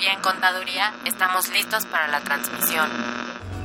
[0.00, 2.88] y en Contaduría estamos listos para la transmisión.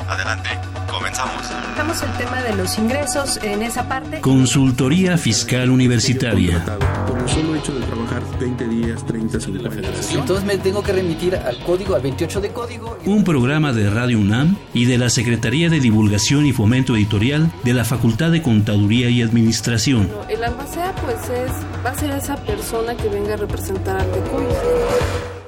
[0.07, 0.49] Adelante,
[0.89, 1.49] comenzamos.
[1.69, 4.19] Tocamos el tema de los ingresos en esa parte.
[4.19, 6.63] Consultoría Fiscal Universitaria.
[7.07, 10.21] Por el solo hecho de trabajar 20 días, 30 sin la federación.
[10.21, 12.97] Entonces me tengo que remitir al código, al 28 de código.
[13.05, 17.73] Un programa de Radio UNAM y de la Secretaría de Divulgación y Fomento Editorial de
[17.73, 20.11] la Facultad de Contaduría y Administración.
[20.27, 21.51] El albacea pues es,
[21.85, 25.42] va a ser esa persona que venga a representar al DECUI.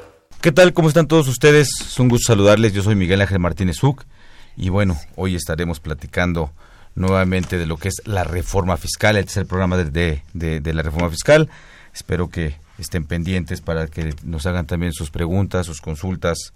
[0.46, 0.74] ¿Qué tal?
[0.74, 1.70] ¿Cómo están todos ustedes?
[1.82, 2.72] Es un gusto saludarles.
[2.72, 4.04] Yo soy Miguel Ángel Martínez Uc
[4.56, 6.52] y bueno, hoy estaremos platicando
[6.94, 9.18] nuevamente de lo que es la reforma fiscal.
[9.18, 11.50] Este es el programa de, de, la reforma fiscal.
[11.96, 16.54] Espero que estén pendientes para que nos hagan también sus preguntas, sus consultas.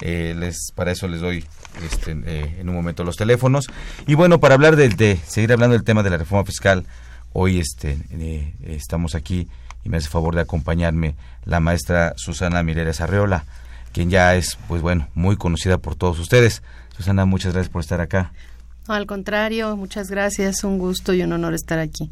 [0.00, 1.44] Eh, les, para eso les doy
[1.88, 3.68] este, eh, en un momento los teléfonos.
[4.08, 6.86] Y bueno, para hablar de, de seguir hablando del tema de la reforma fiscal,
[7.32, 9.48] hoy este, eh, estamos aquí
[9.84, 11.14] y me hace favor de acompañarme
[11.44, 13.44] la maestra Susana Mireles Arreola,
[13.92, 16.62] quien ya es, pues bueno, muy conocida por todos ustedes.
[16.96, 18.32] Susana, muchas gracias por estar acá.
[18.88, 22.10] No, al contrario, muchas gracias, un gusto y un honor estar aquí.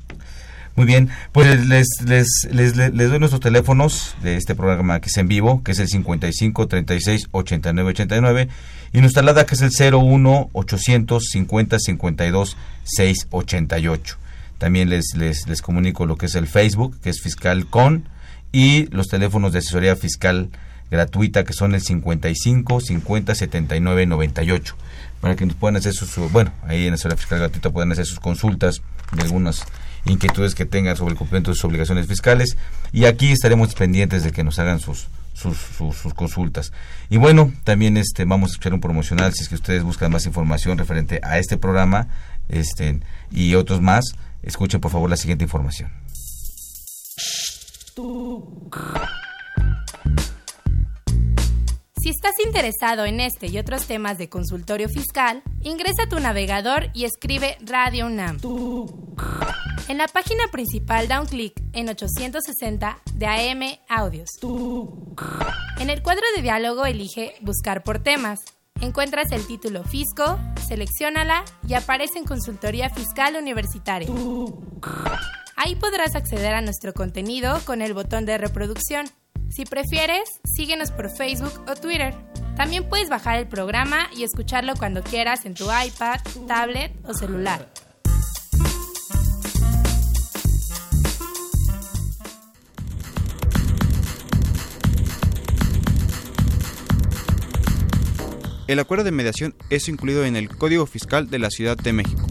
[0.77, 5.17] Muy bien, pues les, les, les, les, doy nuestros teléfonos de este programa que es
[5.17, 8.49] en vivo, que es el 55 36 89 89,
[8.93, 14.19] y nuestra alada que es el 01 850 52 688.
[14.59, 18.09] También les, les, les comunico lo que es el Facebook, que es Fiscal Con,
[18.53, 20.51] y los teléfonos de asesoría fiscal
[20.91, 24.77] gratuita, que son el 55 50 79 98
[25.21, 28.21] para que nos puedan hacer sus, bueno, ahí en asesoría fiscal gratuita puedan hacer sus
[28.21, 29.65] consultas de algunas
[30.05, 32.57] inquietudes que tengan sobre el cumplimiento de sus obligaciones fiscales
[32.93, 36.73] y aquí estaremos pendientes de que nos hagan sus, sus, sus, sus, consultas.
[37.11, 40.27] Y bueno, también este vamos a escuchar un promocional si es que ustedes buscan más
[40.27, 42.09] información referente a este programa
[42.49, 45.91] este y otros más, escuchen por favor la siguiente información.
[51.98, 56.91] Si estás interesado en este y otros temas de consultorio fiscal, ingresa a tu navegador
[56.95, 58.38] y escribe Radio UNAM.
[59.88, 64.28] En la página principal da un clic en 860 de AM Audios.
[65.78, 68.41] En el cuadro de diálogo elige Buscar por temas.
[68.81, 74.09] Encuentras el título Fisco, seleccionala y aparece en Consultoría Fiscal Universitaria.
[75.56, 79.06] Ahí podrás acceder a nuestro contenido con el botón de reproducción.
[79.48, 82.14] Si prefieres, síguenos por Facebook o Twitter.
[82.56, 87.66] También puedes bajar el programa y escucharlo cuando quieras en tu iPad, tablet o celular.
[98.66, 102.27] El acuerdo de mediación es incluido en el Código Fiscal de la Ciudad de México.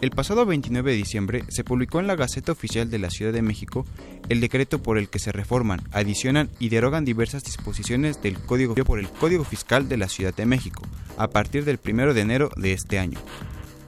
[0.00, 3.42] El pasado 29 de diciembre se publicó en la Gaceta Oficial de la Ciudad de
[3.42, 3.84] México
[4.30, 8.98] el decreto por el que se reforman, adicionan y derogan diversas disposiciones del Código por
[9.00, 10.82] el Código Fiscal de la Ciudad de México,
[11.18, 13.18] a partir del 1 de enero de este año.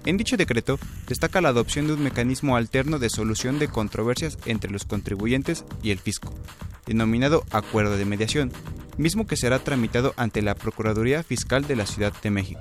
[0.08, 4.70] En dicho decreto destaca la adopción de un mecanismo alterno de solución de controversias entre
[4.70, 6.32] los contribuyentes y el fisco,
[6.86, 8.50] denominado Acuerdo de Mediación,
[8.96, 12.60] mismo que será tramitado ante la Procuraduría Fiscal de la Ciudad de México.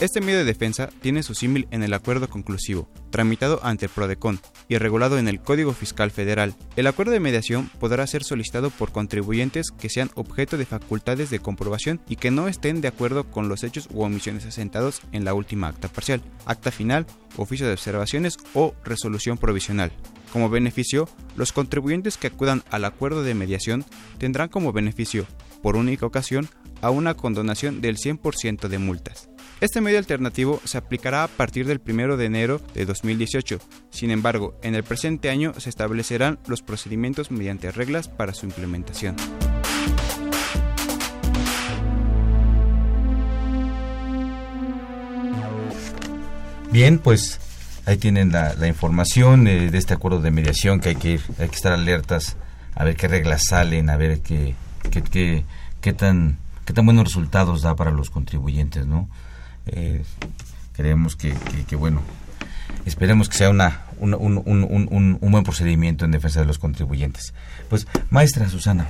[0.00, 4.38] Este medio de defensa tiene su símil en el acuerdo conclusivo, tramitado ante el PRODECON
[4.68, 6.54] y regulado en el Código Fiscal Federal.
[6.76, 11.40] El acuerdo de mediación podrá ser solicitado por contribuyentes que sean objeto de facultades de
[11.40, 15.34] comprobación y que no estén de acuerdo con los hechos u omisiones asentados en la
[15.34, 17.04] última acta parcial, acta final,
[17.36, 19.90] oficio de observaciones o resolución provisional.
[20.32, 23.84] Como beneficio, los contribuyentes que acudan al acuerdo de mediación
[24.18, 25.26] tendrán como beneficio,
[25.60, 26.48] por única ocasión,
[26.82, 29.28] a una condonación del 100% de multas.
[29.60, 33.58] Este medio alternativo se aplicará a partir del 1 de enero de 2018.
[33.90, 39.16] Sin embargo, en el presente año se establecerán los procedimientos mediante reglas para su implementación.
[46.70, 47.40] Bien, pues
[47.84, 51.56] ahí tienen la, información eh, de este acuerdo de mediación que hay que hay que
[51.56, 52.36] estar alertas
[52.76, 54.54] a ver qué reglas salen, a ver qué,
[54.92, 55.44] qué, qué,
[55.80, 59.08] qué tan qué tan buenos resultados da para los contribuyentes, ¿no?
[59.68, 60.04] Eh,
[60.72, 62.00] creemos que, que, que, bueno,
[62.84, 67.34] esperemos que sea una, un, un, un, un, buen procedimiento en defensa de los contribuyentes.
[67.68, 68.88] Pues, maestra Susana,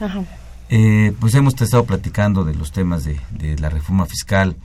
[0.00, 0.24] Ajá.
[0.68, 4.56] Eh, pues hemos estado platicando de los temas de, de la reforma fiscal.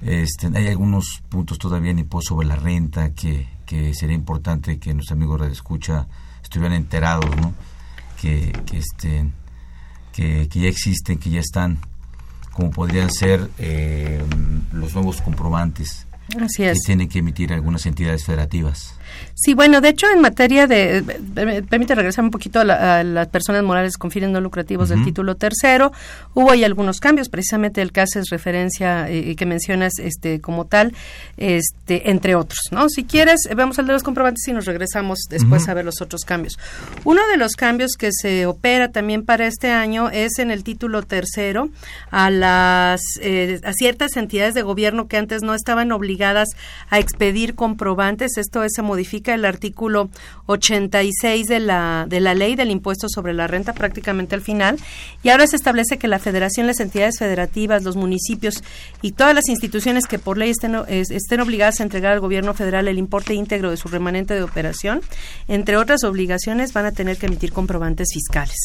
[0.00, 4.94] Este, hay algunos puntos todavía en impuesto sobre la renta que, que sería importante que
[4.94, 6.06] nuestros amigos de escucha
[6.42, 7.52] estuvieran enterados, ¿no?
[8.20, 8.80] Que, que,
[10.12, 11.78] que, que ya existen, que ya están
[12.52, 14.22] como podrían ser eh,
[14.72, 16.06] los nuevos comprobantes
[16.38, 18.94] Así que tienen que emitir algunas entidades federativas.
[19.42, 21.02] Sí, bueno, de hecho, en materia de.
[21.66, 25.92] Permite regresar un poquito a, las personas morales con fines no lucrativos del título tercero.
[26.34, 30.92] Hubo ahí algunos cambios, precisamente el caso es referencia y que mencionas este como tal,
[31.38, 32.90] este entre otros, ¿no?
[32.90, 36.26] Si quieres, vemos el de los comprobantes y nos regresamos después a ver los otros
[36.26, 36.58] cambios.
[37.04, 41.02] Uno de los cambios que se opera también para este año es en el título
[41.02, 41.70] tercero
[42.10, 46.50] a las eh, a ciertas entidades de gobierno que antes no estaban obligadas
[46.90, 48.36] a expedir comprobantes.
[48.36, 50.10] Esto es, se modifica el artículo
[50.46, 54.78] 86 de la, de la ley del impuesto sobre la renta prácticamente al final
[55.22, 58.62] y ahora se establece que la federación, las entidades federativas, los municipios
[59.02, 62.88] y todas las instituciones que por ley estén, estén obligadas a entregar al gobierno federal
[62.88, 65.00] el importe íntegro de su remanente de operación,
[65.48, 68.56] entre otras obligaciones van a tener que emitir comprobantes fiscales.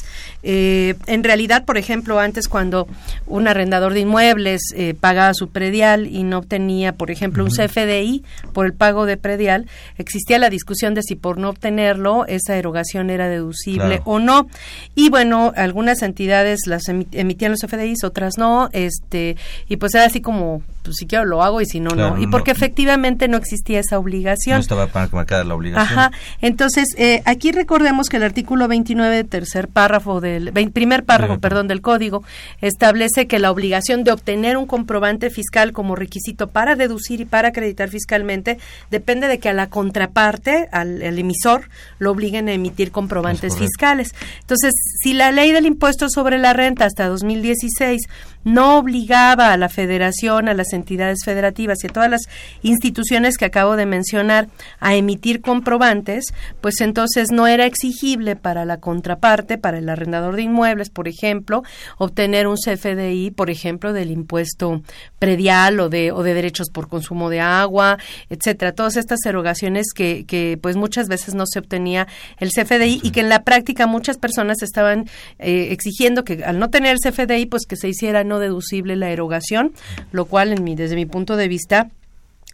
[0.44, 2.88] Eh, en realidad, por ejemplo, antes cuando
[3.28, 8.24] un arrendador de inmuebles eh, pagaba su predial y no obtenía, por ejemplo, un CFDI
[8.54, 9.68] por el pago de predial,
[9.98, 14.48] existía la discusión de si por no obtenerlo esa erogación era deducible o no.
[14.96, 19.38] Y bueno, algunas entidades las emitían los FDIs, otras no, este,
[19.68, 22.22] y pues era así como pues si quiero lo hago y si no, no.
[22.22, 24.58] Y porque efectivamente no existía esa obligación.
[24.58, 26.00] No estaba marcada la obligación.
[26.00, 26.12] Ajá.
[26.42, 31.82] Entonces, eh, aquí recordemos que el artículo 29, tercer párrafo del, primer párrafo, perdón, del
[31.82, 32.24] código,
[32.62, 37.50] establece que la obligación de obtener un comprobante fiscal como requisito para deducir y para
[37.50, 38.60] acreditar fiscalmente
[38.92, 40.35] depende de que a la contraparte,
[40.72, 44.14] al, emisor, lo obliguen a emitir comprobantes fiscales.
[44.42, 48.02] Entonces, si la ley del impuesto sobre la renta hasta 2016
[48.46, 52.22] no obligaba a la federación, a las entidades federativas y a todas las
[52.62, 54.48] instituciones que acabo de mencionar
[54.80, 60.44] a emitir comprobantes, pues entonces no era exigible para la contraparte, para el arrendador de
[60.44, 61.64] inmuebles, por ejemplo,
[61.98, 64.84] obtener un CFDI, por ejemplo, del impuesto
[65.20, 67.98] predial o de, o de derechos por consumo de agua,
[68.30, 68.74] etcétera.
[68.74, 72.08] Todas estas erogaciones que, que pues muchas veces no se obtenía
[72.38, 75.10] el CFDI y que en la práctica muchas personas estaban
[75.40, 79.10] eh, exigiendo que al no tener el CFDI, pues que se hiciera no deducible la
[79.10, 79.74] erogación,
[80.12, 81.90] lo cual en mi, desde mi punto de vista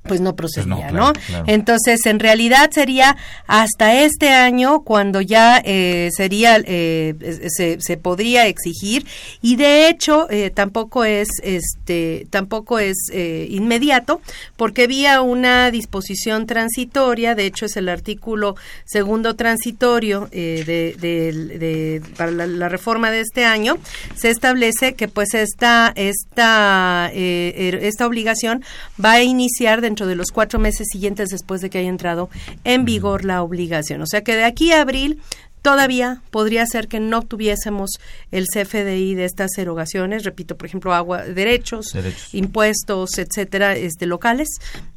[0.04, 1.14] pues no procedía, pues ¿no?
[1.46, 7.14] Entonces, en realidad sería hasta este año cuando ya eh, sería, eh,
[7.56, 9.06] se, se, podría exigir
[9.42, 14.22] y de hecho eh, tampoco es, este, tampoco es inmediato
[14.58, 18.56] porque había una disposición transitoria, de hecho es el artículo
[18.86, 20.64] segundo transitorio de,
[20.98, 23.78] de, para la, reforma de este año,
[24.16, 28.64] se establece que pues esta, esta, er, esta obligación
[29.04, 32.30] va a iniciar de dentro de los cuatro meses siguientes después de que haya entrado
[32.64, 34.02] en vigor la obligación.
[34.02, 35.20] O sea que de aquí a abril
[35.62, 37.92] Todavía podría ser que no tuviésemos
[38.32, 41.96] el CFDI de estas erogaciones, repito, por ejemplo, agua, derechos,
[42.34, 44.50] impuestos, etcétera, este, locales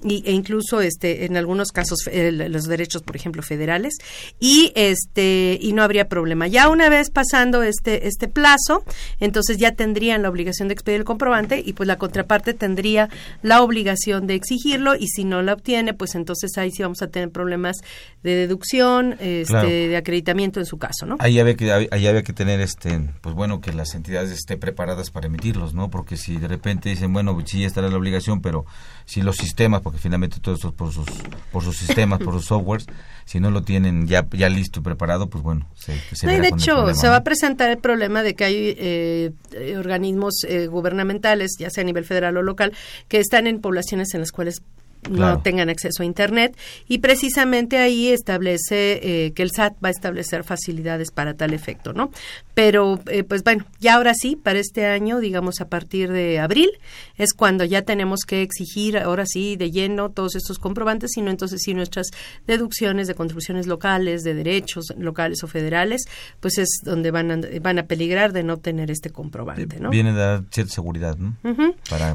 [0.02, 3.94] y, e incluso este, en algunos casos los derechos, por ejemplo, federales
[4.40, 6.46] y este y no habría problema.
[6.46, 8.84] Ya una vez pasando este este plazo,
[9.20, 13.08] entonces ya tendrían la obligación de expedir el comprobante y pues la contraparte tendría
[13.43, 17.08] la obligación de exigirlo y si no la obtiene, pues entonces ahí sí vamos a
[17.08, 17.76] tener problemas
[18.22, 21.17] de deducción, este, de acreditamiento en su caso, ¿no?
[21.19, 25.11] Ahí había que, ahí había que tener, este, pues bueno, que las entidades estén preparadas
[25.11, 25.91] para emitirlos, ¿no?
[25.91, 28.65] Porque si de repente dicen, bueno, sí estará la obligación, pero
[29.05, 31.06] si los sistemas, porque finalmente todo esto por sus,
[31.53, 32.87] por sus sistemas, por sus softwares,
[33.25, 36.95] si no lo tienen ya, ya listo y preparado, pues bueno, se, se De hecho,
[36.95, 39.33] se va a presentar el problema de que hay eh,
[39.76, 42.73] organismos eh, gubernamentales, ya sea a nivel federal o local,
[43.09, 44.62] que están en poblaciones en las cuales
[45.11, 46.56] no tengan acceso a Internet
[46.88, 51.92] y precisamente ahí establece eh, que el SAT va a establecer facilidades para tal efecto,
[51.92, 52.11] ¿no?
[52.54, 56.70] Pero, eh, pues bueno, ya ahora sí, para este año, digamos a partir de abril,
[57.16, 61.61] es cuando ya tenemos que exigir, ahora sí, de lleno todos estos comprobantes, sino entonces
[61.64, 62.08] sí nuestras
[62.46, 66.04] deducciones de contribuciones locales, de derechos locales o federales,
[66.40, 69.90] pues es donde van a, van a peligrar de no tener este comprobante, ¿no?
[69.90, 71.37] Viene a dar cierta seguridad, ¿no?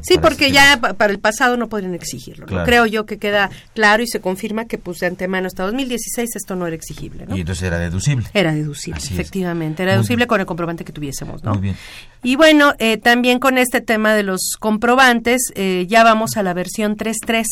[0.02, 2.64] sí, porque ya para el pasado no podrían exigirlo, ¿no?
[2.64, 6.56] Creo yo que queda claro y se confirma que pues de antemano hasta 2016 esto
[6.56, 7.36] no era exigible, ¿no?
[7.36, 8.26] Y entonces era deducible.
[8.34, 11.52] Era deducible, efectivamente, era deducible con el comprobante que tuviésemos, ¿no?
[11.52, 11.76] Muy bien.
[12.22, 16.54] Y bueno, eh, también con este tema de los comprobantes, eh, ya vamos a la
[16.54, 17.44] versión 3.3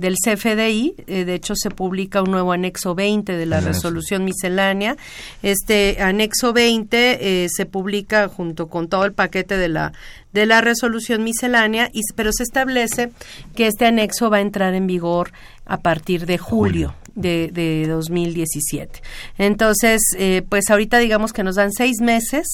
[0.00, 0.94] del CFDI.
[1.06, 4.96] Eh, de hecho, se publica un nuevo anexo 20 de la resolución miscelánea.
[5.42, 9.92] Este anexo 20 se publica junto con todo el paquete de la
[10.32, 13.10] de la resolución miscelánea, y, pero se establece
[13.54, 15.32] que este anexo va a entrar en vigor
[15.66, 16.94] a partir de julio.
[17.12, 19.02] De, de 2017.
[19.36, 22.46] Entonces, eh, pues ahorita digamos que nos dan seis meses,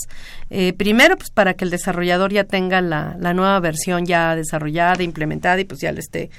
[0.49, 5.03] eh, primero pues para que el desarrollador ya tenga la, la nueva versión ya desarrollada,
[5.03, 6.31] implementada y pues ya le esté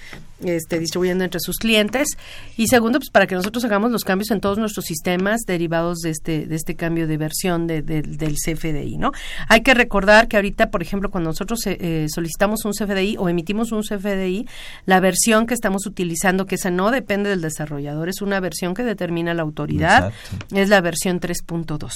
[0.43, 2.09] este, distribuyendo entre sus clientes.
[2.57, 6.11] Y segundo pues para que nosotros hagamos los cambios en todos nuestros sistemas derivados de
[6.11, 9.11] este de este cambio de versión de, del CFDI no
[9.47, 13.29] hay que recordar que ahorita por ejemplo cuando nosotros eh, eh, solicitamos un CFDI o
[13.29, 14.47] emitimos un CFDI
[14.85, 18.83] la versión que estamos utilizando que esa no depende del desarrollador es una versión que
[18.83, 20.11] determina la autoridad
[20.53, 21.91] es la versión 3.2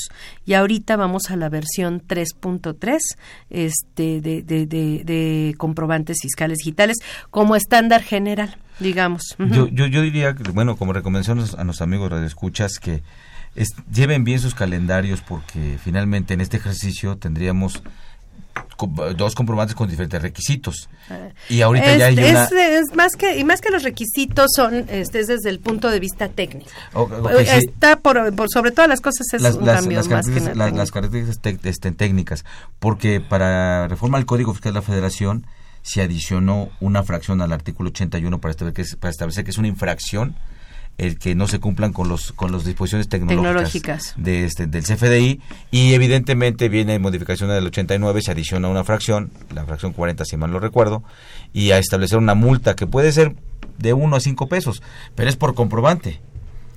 [0.46, 3.00] y ahorita vamos a la versión 3.3
[3.50, 6.98] este de, de, de, de comprobantes fiscales digitales
[7.30, 8.31] como estándar general
[8.80, 9.36] digamos.
[9.38, 13.04] yo, yo, yo diría, que, bueno, como recomendación a nuestros amigos radioescuchas que
[13.94, 17.84] lleven bien sus calendarios porque finalmente en este ejercicio tendríamos
[19.16, 20.90] dos comprobantes con diferentes requisitos.
[21.50, 22.46] Y ahorita ya hay una...
[22.46, 26.00] es, más que y más que los requisitos son este es desde el punto de
[26.00, 26.70] vista técnico.
[27.40, 30.92] Está por, sobre todas las cosas es las, un las, cambio las más características, las
[30.92, 32.46] características este, técnicas
[32.80, 35.46] porque para reforma al código fiscal de la Federación
[35.82, 39.58] se adicionó una fracción al artículo 81 para establecer que es, para establecer que es
[39.58, 40.36] una infracción
[40.98, 45.42] el que no se cumplan con los con las disposiciones tecnológicas, de este del CFDI
[45.72, 50.52] y evidentemente viene modificación del 89 se adiciona una fracción la fracción 40 si mal
[50.52, 51.04] no recuerdo
[51.54, 53.36] y a establecer una multa que puede ser
[53.80, 54.84] de 1 a 5 pesos
[55.16, 56.20] pero es por comprobante.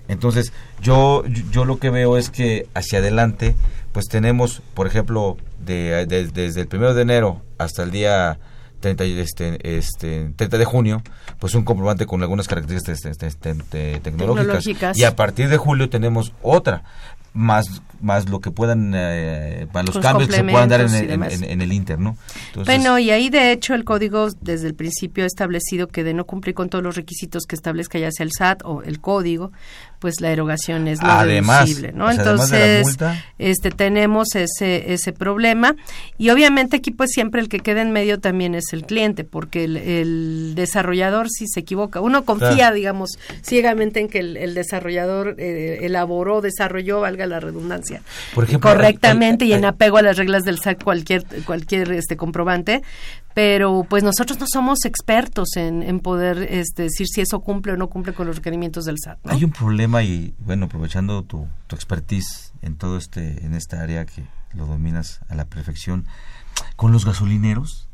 [0.06, 3.54] Entonces yo yo lo que veo es que hacia adelante
[3.92, 8.38] pues tenemos por ejemplo de, desde el primero de enero hasta el día
[8.92, 11.02] 30, este, este, 30 de junio,
[11.38, 14.98] pues un comprobante con algunas características este, este, tecnológicas.
[14.98, 16.82] Y a partir de julio tenemos otra
[17.32, 21.60] más más lo que puedan eh, para los, cambios que se puedan dar en, en,
[21.62, 22.16] el Inter, ¿no?
[22.66, 26.26] bueno, y ahí de hecho el código desde el principio ha establecido que de no
[26.26, 29.52] cumplir con todos los requisitos que establezca ya sea el SAT o el código,
[30.04, 32.10] pues la erogación es no además, ¿no?
[32.10, 32.98] Entonces,
[33.38, 35.76] este tenemos ese ese problema.
[36.18, 39.64] Y obviamente aquí pues siempre el que queda en medio también es el cliente, porque
[39.64, 46.42] el, desarrollador si se equivoca, uno confía, digamos, ciegamente en que el, desarrollador eh, elaboró,
[46.42, 48.02] desarrolló, valga la redundancia,
[48.34, 52.82] Por ejemplo, correctamente y en apego a las reglas del SAC cualquier cualquier este comprobante,
[53.34, 57.88] pero pues nosotros no somos expertos en, poder este, decir si eso cumple o no
[57.88, 59.18] cumple con los requerimientos del SAT.
[59.24, 64.06] Hay un problema y bueno, aprovechando tu, tu expertise en todo este en esta área
[64.06, 64.24] que
[64.54, 66.06] lo dominas a la perfección,
[66.76, 67.88] con los gasolineros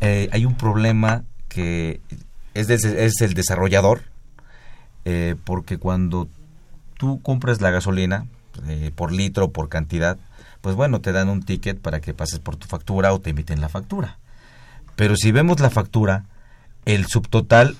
[0.00, 2.00] eh, hay un problema que
[2.54, 4.02] es, es el desarrollador,
[5.04, 6.28] eh, porque cuando
[6.96, 8.26] tú compras la gasolina
[8.66, 10.18] eh, por litro, por cantidad,
[10.60, 13.60] pues bueno, te dan un ticket para que pases por tu factura o te emiten
[13.60, 14.18] la factura.
[14.98, 16.24] Pero si vemos la factura,
[16.84, 17.76] el subtotal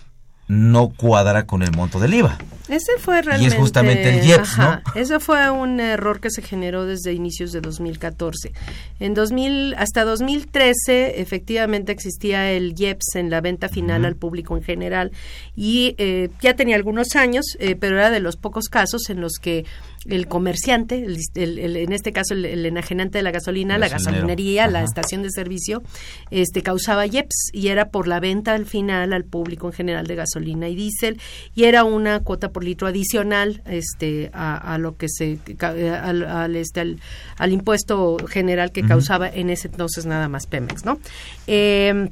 [0.46, 2.38] no cuadra con el monto del IVA.
[2.68, 3.52] Ese fue realmente...
[3.52, 4.80] Y es justamente el IEPS, ¿no?
[4.94, 8.52] Ese fue un error que se generó desde inicios de 2014.
[9.00, 14.62] En 2000, hasta 2013, efectivamente existía el IEPS en la venta final al público en
[14.62, 15.10] general
[15.56, 19.32] y eh, ya tenía algunos años, eh, pero era de los pocos casos en los
[19.40, 19.64] que
[20.08, 25.22] el comerciante, el, en este caso el, enajenante de la gasolina, la gasolinería, la estación
[25.22, 25.82] de servicio,
[26.30, 30.16] este causaba IEPS y era por la venta al final al público en general de
[30.16, 31.20] gasolina y diésel
[31.54, 36.80] y era una cuota por litro adicional este a, lo que se al, al este
[37.36, 40.98] al, impuesto general que causaba en ese entonces nada más Pemex, ¿no?
[41.46, 42.10] Eh,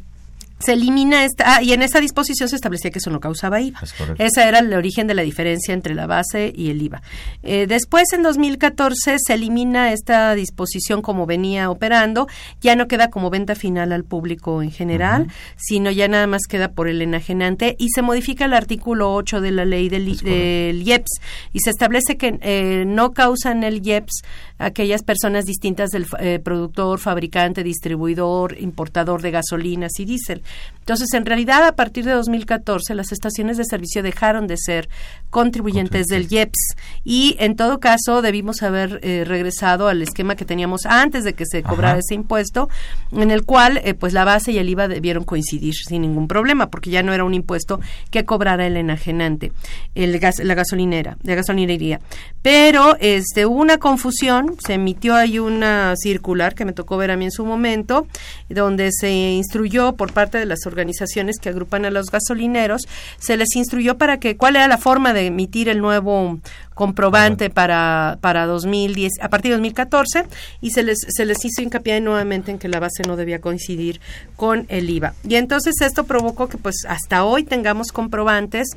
[0.58, 3.80] se elimina esta, ah, y en esa disposición se establecía que eso no causaba IVA.
[4.18, 7.02] Ese era el origen de la diferencia entre la base y el IVA.
[7.42, 12.26] Eh, después, en 2014, se elimina esta disposición como venía operando,
[12.60, 16.72] ya no queda como venta final al público en general, sino ya nada más queda
[16.72, 21.20] por el enajenante y se modifica el artículo 8 de la ley del, IEPS
[21.52, 24.22] y se establece que eh, no causan el IEPS
[24.58, 30.42] aquellas personas distintas del eh, productor, fabricante, distribuidor, importador de gasolinas y diésel.
[30.78, 34.88] Entonces, en realidad, a partir de 2014, las estaciones de servicio dejaron de ser
[35.30, 40.86] contribuyentes del IEPS y, en todo caso, debimos haber eh, regresado al esquema que teníamos
[40.86, 42.68] antes de que se cobrara ese impuesto,
[43.12, 46.68] en el cual, eh, pues, la base y el IVA debieron coincidir sin ningún problema,
[46.68, 47.80] porque ya no era un impuesto
[48.10, 49.52] que cobrara el enajenante,
[49.94, 52.00] el gas, la gasolinera, la gasolinería.
[52.42, 57.16] Pero, este, hubo una confusión, se emitió ahí una circular que me tocó ver a
[57.16, 58.06] mí en su momento,
[58.48, 62.82] donde se instruyó por parte de las organizaciones que agrupan a los gasolineros,
[63.18, 66.38] se les instruyó para que cuál era la forma de emitir el nuevo
[66.74, 70.24] comprobante para, para 2010, a partir de 2014
[70.60, 74.00] y se les, se les hizo hincapié nuevamente en que la base no debía coincidir
[74.36, 75.14] con el IVA.
[75.26, 78.68] Y entonces esto provocó que pues hasta hoy tengamos comprobantes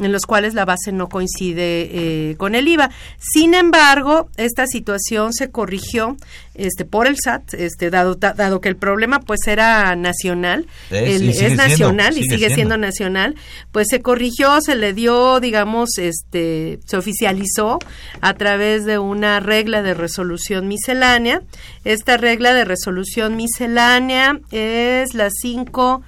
[0.00, 2.90] en los cuales la base no coincide eh, con el IVA.
[3.18, 6.16] Sin embargo, esta situación se corrigió
[6.54, 11.20] este por el SAT, este dado dado que el problema pues era nacional, es,
[11.56, 12.76] nacional y sigue, siendo.
[12.76, 13.34] nacional,
[13.72, 17.78] pues se corrigió, se le dio, digamos, este se oficializó
[18.20, 21.42] a través de una regla de resolución miscelánea.
[21.84, 26.02] Esta regla de resolución miscelánea es la 5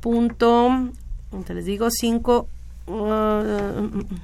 [0.00, 0.90] punto,
[1.48, 2.48] les digo 5
[2.90, 3.06] 我
[3.44, 4.20] 嗯嗯嗯。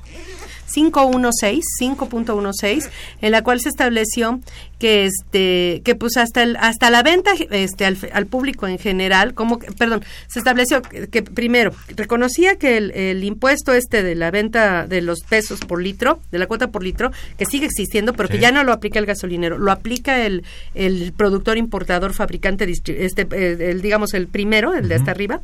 [0.76, 2.90] 516, 5.16,
[3.22, 4.40] en la cual se estableció
[4.78, 9.58] que este que pues hasta el, hasta la venta este al, público en general como
[9.58, 15.20] perdón se estableció que, primero reconocía que el, impuesto este de la venta de los
[15.20, 18.64] pesos por litro de la cuota por litro que sigue existiendo pero que ya no
[18.64, 24.12] lo aplica el gasolinero lo aplica el, el productor importador fabricante este eh, el, digamos
[24.12, 25.40] el primero el de hasta arriba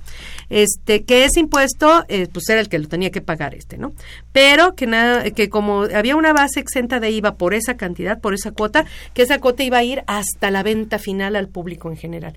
[0.51, 3.93] este que ese impuesto eh, pues era el que lo tenía que pagar este no
[4.33, 8.35] pero que nada que como había una base exenta de IVA por esa cantidad por
[8.35, 11.97] esa cuota que esa cuota iba a ir hasta la venta final al público en
[11.97, 12.35] general.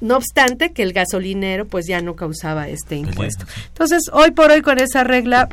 [0.00, 3.46] No obstante que el gasolinero pues ya no causaba este impuesto.
[3.68, 5.48] Entonces, hoy por hoy con esa regla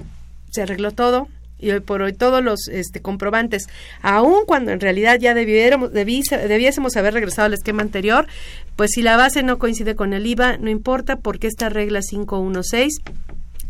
[0.51, 1.27] se arregló todo,
[1.60, 3.67] y hoy por hoy todos los este, comprobantes,
[4.01, 8.27] aun cuando en realidad ya debiéramos, debiésemos haber regresado al esquema anterior,
[8.75, 13.01] pues si la base no coincide con el IVA, no importa porque esta regla 516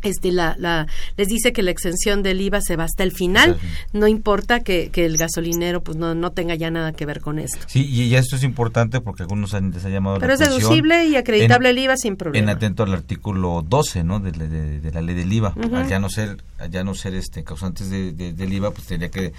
[0.02, 0.88] este, la, la,
[1.18, 3.58] les dice que la exención del IVA se va hasta el final,
[3.94, 7.40] no importa que, que, el gasolinero pues no, no tenga ya nada que ver con
[7.40, 7.60] esto.
[7.68, 11.16] Sí, y esto es importante porque algunos han, les han llamado Pero es deducible y
[11.16, 12.44] acreditable el IVA sin problema.
[12.44, 14.20] En atento al artículo 12, ¿no?
[14.20, 15.54] De, de, la ley del IVA.
[15.74, 19.10] Al ya no ser, al ya no ser este causantes de, del IVA, pues tendría
[19.10, 19.34] que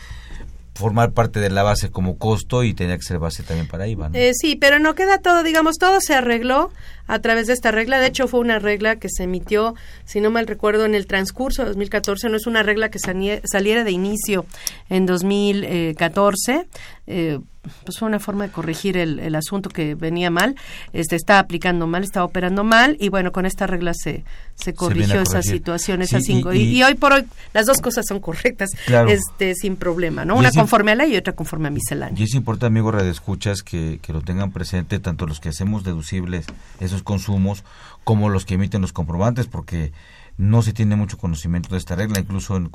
[0.75, 4.10] formar parte de la base como costo y tenía que ser base también para IVA.
[4.12, 6.70] Eh, sí, pero no queda todo, digamos, todo se arregló
[7.06, 7.98] a través de esta regla.
[7.98, 11.62] De hecho, fue una regla que se emitió, si no mal recuerdo, en el transcurso
[11.62, 12.28] de 2014.
[12.28, 14.46] No es una regla que saliera de inicio
[14.88, 16.66] en 2014.
[17.06, 17.38] Eh,
[17.84, 20.56] pues fue una forma de corregir el, el, asunto que venía mal,
[20.92, 25.20] este está aplicando mal, está operando mal y bueno, con esta regla se, se corrigió
[25.20, 26.52] esa situación, esas cinco.
[26.52, 28.70] Y, hoy por hoy las dos cosas son correctas,
[29.08, 30.36] este sin problema, ¿no?
[30.36, 32.18] Una conforme a ley y otra conforme a miscelánea.
[32.18, 36.46] Y es importante, amigo escuchas que, que lo tengan presente tanto los que hacemos deducibles
[36.81, 37.64] esos consumos
[38.04, 39.92] como los que emiten los comprobantes, porque
[40.38, 42.70] no se tiene mucho conocimiento de esta regla, incluso en,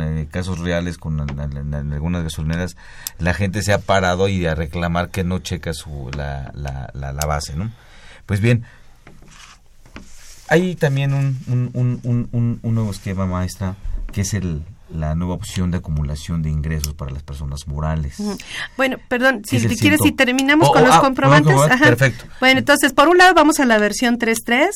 [0.00, 2.76] en casos reales, con en, algunas gasolineras,
[3.18, 7.26] la gente se ha parado y a reclamar que no checa su, la, la, la,
[7.26, 7.70] base, ¿no?
[8.26, 8.64] Pues bien,
[10.48, 13.74] hay también un, un, un nuevo esquema, maestra,
[14.12, 14.62] que es el,
[14.94, 18.16] la nueva opción de acumulación de ingresos para las personas morales.
[18.76, 21.54] Bueno, perdón, si quieres, si terminamos oh, con, oh, los ah, comprobantes.
[21.78, 22.24] Perfecto.
[22.40, 24.68] Bueno, entonces, por un lado vamos a la versión 3.3.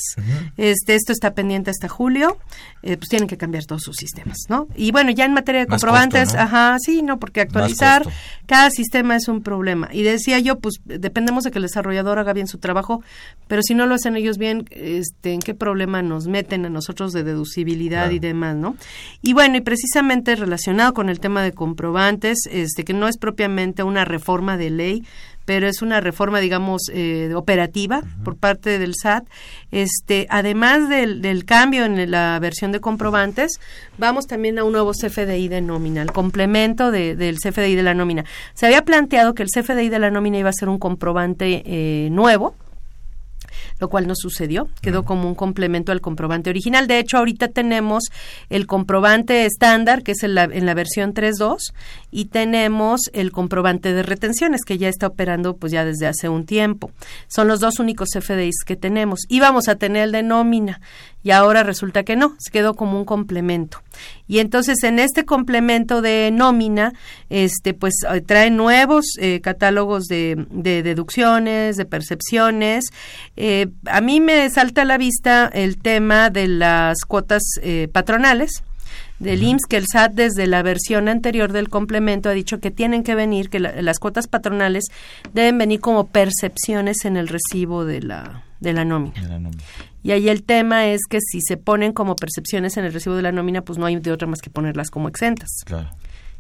[0.56, 2.38] este, esto está pendiente hasta julio.
[2.82, 4.68] Eh, pues tienen que cambiar todos sus sistemas, ¿no?
[4.76, 8.06] Y bueno, ya en materia de comprobantes, ajá, sí, no, porque actualizar
[8.46, 9.88] cada sistema es un problema.
[9.90, 13.02] Y decía yo, pues dependemos de que el desarrollador haga bien su trabajo,
[13.48, 17.12] pero si no lo hacen ellos bien, este, ¿en qué problema nos meten a nosotros
[17.12, 18.76] de deducibilidad y demás, ¿no?
[19.22, 23.82] Y bueno, y precisamente relacionado con el tema de comprobantes, este que no es propiamente
[23.82, 25.04] una reforma de ley,
[25.44, 29.26] pero es una reforma, digamos, eh, operativa por parte del SAT.
[29.70, 33.60] Este, además del, cambio en la versión de comprobantes,
[33.98, 38.24] vamos también a un nuevo CFDI de nómina, el complemento del CFDI de la nómina.
[38.54, 42.08] Se había planteado que el CFDI de la nómina iba a ser un comprobante eh,
[42.10, 42.54] nuevo,
[43.80, 46.86] lo cual no sucedió, quedó como un complemento al comprobante original.
[46.86, 48.04] De hecho, ahorita tenemos
[48.48, 51.72] el comprobante estándar, que es en la, en la versión 3.2,
[52.10, 56.46] y tenemos el comprobante de retenciones, que ya está operando pues ya desde hace un
[56.46, 56.90] tiempo.
[57.28, 59.20] Son los dos únicos FDIs que tenemos.
[59.28, 60.80] Íbamos a tener el de nómina,
[61.24, 63.82] y ahora resulta que no, se quedó como un complemento.
[64.28, 66.92] Y entonces en este complemento de nómina,
[67.30, 72.84] este pues eh, trae nuevos eh, catálogos de, deducciones, de percepciones.
[73.36, 77.42] Eh, a mí me salta a la vista el tema de las cuotas
[77.92, 78.62] patronales
[79.18, 83.02] del IMSS que el SAT desde la versión anterior del complemento ha dicho que tienen
[83.02, 84.84] que venir, que las cuotas patronales
[85.32, 89.40] deben venir como percepciones en el recibo de la, de la nómina.
[90.04, 93.22] Y ahí el tema es que si se ponen como percepciones en el recibo de
[93.22, 95.48] la nómina, pues no hay de otra más que ponerlas como exentas.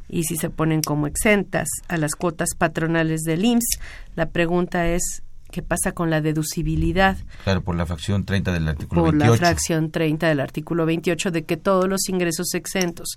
[0.06, 3.80] Y si se ponen como exentas a las cuotas patronales del IMSS,
[4.16, 5.22] la pregunta es,
[5.54, 7.16] ¿qué pasa con la deducibilidad?
[7.44, 9.30] Claro, por la fracción 30 del artículo por 28.
[9.30, 13.10] Por la fracción 30 del artículo 28 de que todos los ingresos exentos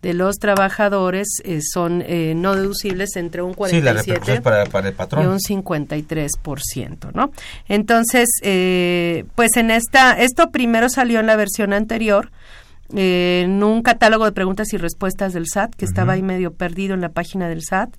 [0.00, 5.22] de los trabajadores eh, son eh, no deducibles entre un 47 para, para el patrón.
[5.22, 7.30] y un 53%, ¿no?
[7.68, 12.30] Entonces, eh, pues en esta, esto primero salió en la versión anterior,
[12.94, 16.94] eh, en un catálogo de preguntas y respuestas del SAT que estaba ahí medio perdido
[16.94, 17.90] en la página del SAT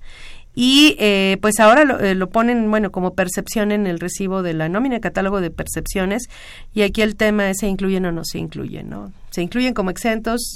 [0.54, 4.54] y eh, pues ahora lo, eh, lo, ponen bueno como percepción en el recibo de
[4.54, 6.28] la nómina catálogo de percepciones.
[6.72, 9.90] Y aquí el tema es se incluyen o no se incluyen no se incluyen como
[9.90, 10.54] exentos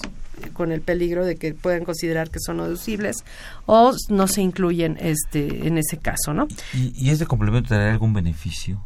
[0.53, 3.25] con el peligro de que puedan considerar que son deducibles
[3.67, 8.13] o no se incluyen este en ese caso no y, y este complemento traerá algún
[8.13, 8.81] beneficio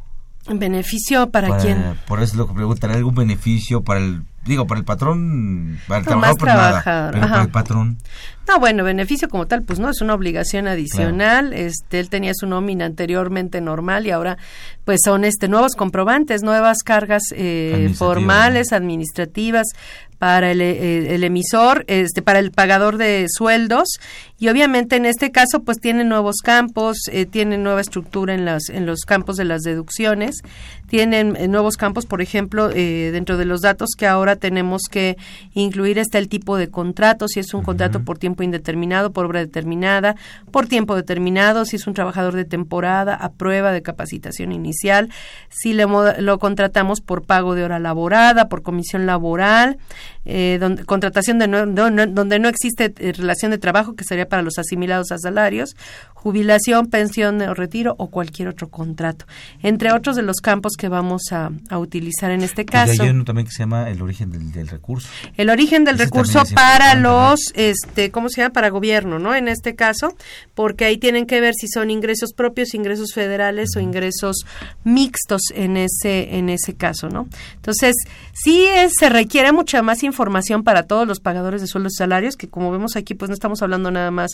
[0.49, 4.81] beneficio para, para quién por eso lo que preguntan algún beneficio para el digo, para
[4.81, 7.99] el patrón, para el trabajador, pues nada, pero para el patrón.
[8.49, 11.53] No, bueno, beneficio como tal, pues no, es una obligación adicional.
[11.53, 14.37] Este, él tenía su nómina anteriormente normal y ahora,
[14.85, 19.67] pues son este nuevos comprobantes, nuevas cargas eh, formales, administrativas
[20.23, 23.99] para el, eh, el, emisor, este, para el pagador de sueldos.
[24.39, 28.69] Y obviamente en este caso pues tiene nuevos campos, eh, tiene nueva estructura en las
[28.69, 30.37] en los campos de las deducciones,
[30.93, 35.17] tienen eh, nuevos campos, por ejemplo, eh, dentro de los datos que ahora tenemos que
[35.55, 39.41] incluir está el tipo de contrato, si es un contrato por tiempo indeterminado, por obra
[39.41, 40.17] determinada,
[40.51, 45.09] por tiempo determinado, si es un trabajador de temporada, a prueba de capacitación inicial,
[45.49, 45.87] si le,
[46.19, 49.79] lo contratamos por pago de hora laborada, por comisión laboral,
[50.27, 54.59] eh, donde, contratación de donde no existe eh, relación de trabajo, que sería para los
[54.59, 55.75] asimilados a salarios,
[56.23, 59.27] jubilación, pensión o retiro o cualquier otro contrato,
[59.61, 63.03] entre otros de los campos que vamos a, utilizar en este caso.
[63.03, 65.09] Y hay uno también que se llama el origen del, recurso.
[65.37, 68.53] El origen del recurso para los, este, ¿cómo se llama?
[68.53, 69.35] Para gobierno, ¿no?
[69.35, 70.17] En este caso,
[70.55, 74.47] porque ahí tienen que ver si son ingresos propios, ingresos federales o ingresos
[74.85, 77.27] mixtos en ese, en ese caso, ¿no?
[77.57, 77.97] Entonces,
[78.33, 82.49] sí se requiere mucha más información para todos los pagadores de sueldos y salarios, que
[82.49, 84.33] como vemos aquí, pues no estamos hablando nada más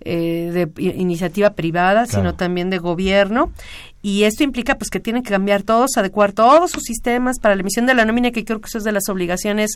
[0.00, 0.92] eh, de
[1.28, 3.52] iniciativa privada, sino también de gobierno.
[4.00, 7.62] Y esto implica pues que tienen que cambiar todos, adecuar todos sus sistemas para la
[7.62, 9.72] emisión de la nómina, que creo que eso es de las obligaciones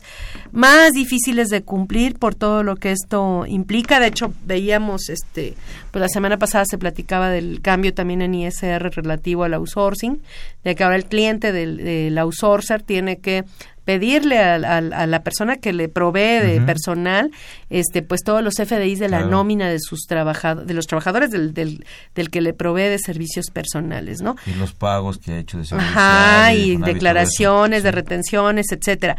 [0.51, 3.99] más difíciles de cumplir por todo lo que esto implica.
[3.99, 5.55] De hecho, veíamos, este,
[5.91, 10.21] pues la semana pasada se platicaba del cambio también en ISR relativo al outsourcing,
[10.63, 13.43] de que ahora el cliente del, del outsourcer tiene que
[13.85, 17.31] pedirle a, la persona que le provee de personal
[17.69, 21.53] este pues todos los FDIs de la nómina de sus trabajadores de los trabajadores del,
[21.53, 25.57] del, del, que le provee de servicios personales no y los pagos que ha hecho
[25.57, 29.17] de Ajá, y declaraciones de retenciones etcétera.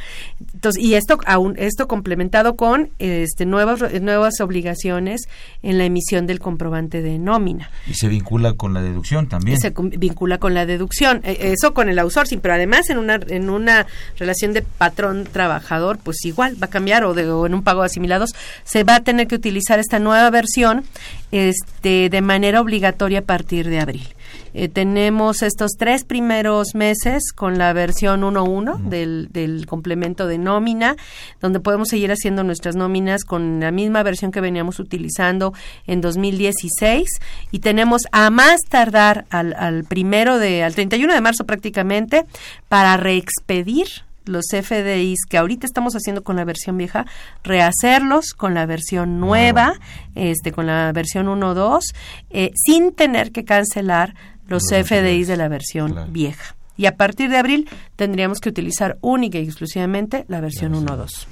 [0.53, 5.23] Entonces y esto aún esto complementado con este nuevas nuevas obligaciones
[5.63, 7.71] en la emisión del comprobante de nómina.
[7.87, 9.59] Y se vincula con la deducción también.
[9.59, 11.21] Se vincula con la deducción.
[11.25, 13.87] E, eso con el outsourcing pero además en una en una
[14.19, 17.87] relación de patrón trabajador, pues igual va a cambiar o, de, en un pago de
[17.87, 18.31] asimilados
[18.65, 20.85] se va a tener que utilizar esta nueva versión
[21.33, 24.09] este, de manera obligatoria a partir de abril.
[24.55, 30.97] Eh, tenemos estos tres primeros meses con la versión 1.1 del, del complemento de nómina,
[31.41, 35.53] donde podemos seguir haciendo nuestras nóminas con la misma versión que veníamos utilizando
[35.87, 37.09] en 2016
[37.51, 42.25] y tenemos a más tardar al, al primero de, al 31 de marzo prácticamente
[42.69, 43.89] para reexpedir
[44.27, 47.07] los FDIs que ahorita estamos haciendo con la versión vieja,
[47.43, 49.75] rehacerlos con la versión nueva,
[50.15, 51.95] este, con la versión 1.2,
[52.31, 54.15] eh, sin tener que cancelar
[54.47, 56.57] los FDIs de la versión vieja.
[56.77, 61.27] Y a partir de abril tendríamos que utilizar única y exclusivamente la versión 1.2.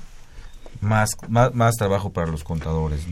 [0.80, 3.06] Más, más, más trabajo para los contadores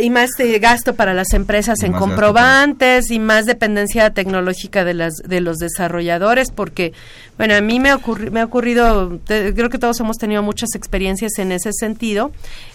[0.00, 5.40] y más gasto para las empresas en comprobantes y más dependencia tecnológica de las de
[5.40, 6.92] los desarrolladores porque
[7.38, 7.90] bueno a mí me,
[8.30, 12.30] me ha ocurrido creo que todos hemos tenido muchas experiencias en ese sentido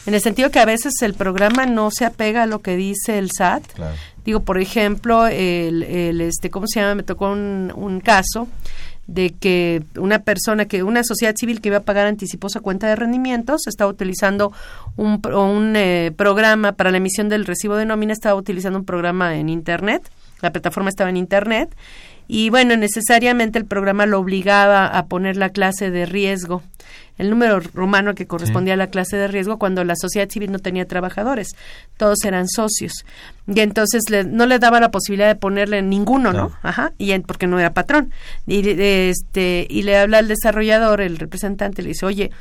[0.07, 3.19] en el sentido que a veces el programa no se apega a lo que dice
[3.19, 3.63] el SAT
[4.29, 8.47] digo por ejemplo el, el este cómo se llama me tocó un, un caso
[9.07, 12.95] de que una persona que una sociedad civil que iba a pagar anticiposa cuenta de
[12.95, 14.53] rendimientos estaba utilizando
[14.97, 19.35] un, un eh, programa para la emisión del recibo de nómina estaba utilizando un programa
[19.35, 20.03] en internet
[20.41, 21.75] la plataforma estaba en internet
[22.29, 26.63] y bueno necesariamente el programa lo obligaba a poner la clase de riesgo
[27.19, 30.59] el número romano que correspondía a la clase de riesgo cuando la sociedad civil no
[30.59, 31.49] tenía trabajadores,
[31.97, 32.93] todos eran socios.
[33.45, 36.53] Y entonces no le daba la posibilidad de ponerle ninguno, ¿no?
[36.63, 38.13] Ajá, y porque no era patrón.
[38.47, 42.31] Y, este, y le habla al desarrollador, el representante, le dice, oye,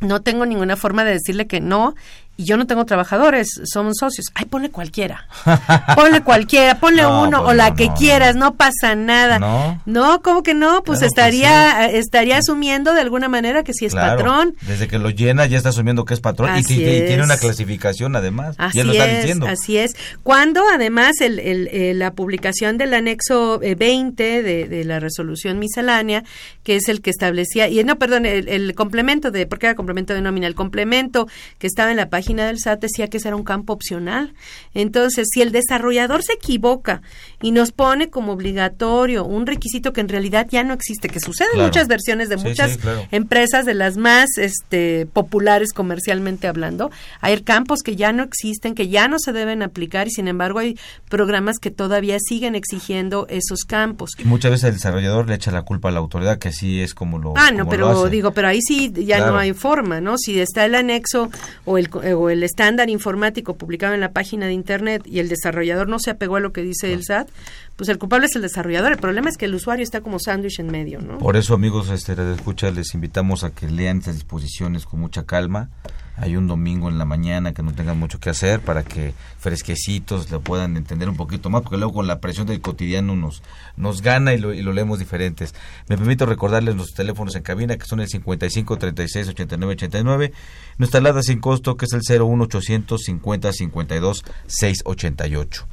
[0.00, 1.94] no tengo ninguna forma de decirle que no
[2.36, 4.26] y yo no tengo trabajadores, somos socios.
[4.34, 5.26] Ay, ponle cualquiera.
[5.94, 8.54] ponle cualquiera, ponle uno pues o la no, que no, quieras, no.
[8.54, 9.38] pasa nada.
[9.38, 9.82] No.
[9.84, 10.82] No, ¿cómo que no?
[10.82, 14.56] Pues Claro que estaría estaría asumiendo de alguna manera que si es Claro, patrón.
[14.62, 18.54] Desde que lo llena ya está asumiendo que es patrón y, tiene una clasificación además.
[18.58, 19.94] Así ya lo está es, así es.
[20.22, 25.58] Cuando además el, el- eh, la publicación del anexo eh, 20 de, de la resolución
[25.58, 26.24] miscelánea,
[26.64, 30.14] que es el que establecía, y no, perdón, el, el complemento de, porque era complemento
[30.14, 33.36] de nómina, el complemento que estaba en la página del SAT decía que ese era
[33.36, 34.34] un campo opcional.
[34.74, 37.02] Entonces, si el desarrollador se equivoca
[37.42, 41.48] y nos pone como obligatorio un requisito que en realidad ya no existe, que sucede
[41.54, 43.06] en muchas versiones de Sí, muchas sí, claro.
[43.10, 46.90] empresas de las más este, populares comercialmente hablando.
[47.20, 50.58] Hay campos que ya no existen, que ya no se deben aplicar y sin embargo
[50.60, 54.10] hay programas que todavía siguen exigiendo esos campos.
[54.18, 56.94] Y muchas veces el desarrollador le echa la culpa a la autoridad, que así es
[56.94, 59.32] como lo Ah, no, pero digo, pero ahí sí ya Claro.
[59.32, 60.16] no hay forma, ¿no?
[60.18, 61.30] Si está el anexo
[61.64, 65.88] o el, o el estándar informático publicado en la página de Internet y el desarrollador
[65.88, 67.28] no se apegó a lo que dice el SAT,
[67.76, 68.92] pues el culpable es el desarrollador.
[68.92, 71.18] El problema es que el usuario está como sándwich en medio, ¿no?
[71.18, 75.24] Por eso, amigos, este, de escucha, les invitamos a que lean estas disposiciones con mucha
[75.24, 75.68] calma.
[76.16, 80.30] Hay un domingo en la mañana que no tengan mucho que hacer para que fresquecitos
[80.30, 83.42] le puedan entender un poquito más, porque luego con la presión del cotidiano nos,
[83.76, 85.54] nos gana y lo, y lo leemos diferentes.
[85.88, 90.32] Me permito recordarles los teléfonos en cabina que son el 55 36 89 89,
[90.78, 95.66] nuestra alada sin costo que es el 01 800 50 52 688.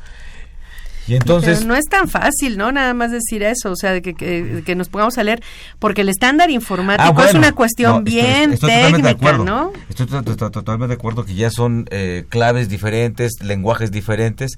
[1.10, 1.58] Y entonces...
[1.60, 2.72] Pero no es tan fácil, ¿no?
[2.72, 5.42] Nada más decir eso, o sea, de que, que, que nos pongamos a leer,
[5.80, 7.30] porque el estándar informático Ah, bueno.
[7.30, 9.38] es una cuestión No, estoy- bien estoy totalmente de técnica.
[9.44, 9.74] ¿no?
[9.90, 14.58] Estoy to- to- to- totalmente de acuerdo que ya son eh, claves diferentes, lenguajes diferentes,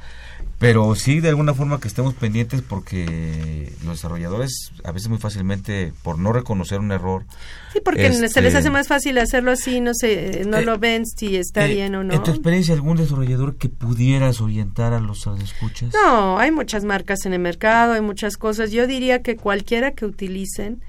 [0.61, 5.91] pero sí de alguna forma que estemos pendientes porque los desarrolladores a veces muy fácilmente
[6.03, 7.25] por no reconocer un error.
[7.73, 10.77] Sí, porque este, se les hace más fácil hacerlo así, no sé, no Eh, lo
[10.77, 12.13] ven si está eh, bien o no.
[12.13, 15.95] ¿En tu experiencia algún desarrollador que pudieras orientar a los escuchas?
[15.95, 18.69] No, hay muchas marcas en el mercado, hay muchas cosas.
[18.69, 20.83] Yo diría que cualquiera que utilicen,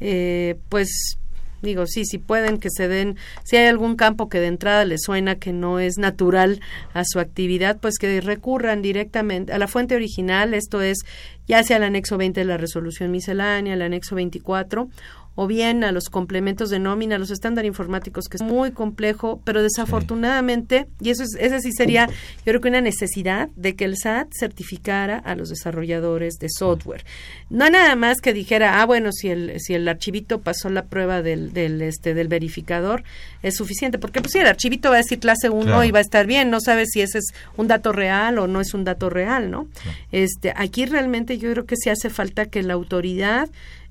[0.00, 1.16] eh, pues
[1.64, 5.02] digo, sí, si pueden que se den, si hay algún campo que de entrada les
[5.02, 6.60] suena que no es natural
[6.92, 10.98] a su actividad, pues que recurran directamente a la fuente original, esto es
[11.46, 14.88] ya sea el anexo 20 de la resolución miscelánea, el anexo 24
[15.34, 19.40] o bien a los complementos de nómina, a los estándares informáticos, que es muy complejo,
[19.44, 23.84] pero desafortunadamente, y eso es, esa sí sería, yo creo que una necesidad de que
[23.84, 27.04] el SAT certificara a los desarrolladores de software.
[27.50, 31.22] No nada más que dijera, ah, bueno, si el, si el archivito pasó la prueba
[31.22, 33.02] del, del, este, del verificador,
[33.42, 35.84] es suficiente, porque pues sí, el archivito va a decir clase 1 Claro.
[35.84, 38.60] y va a estar bien, no sabes si ese es un dato real o no
[38.60, 39.68] es un dato real, ¿no?
[40.12, 43.48] Este, aquí realmente yo creo que sí hace falta que la autoridad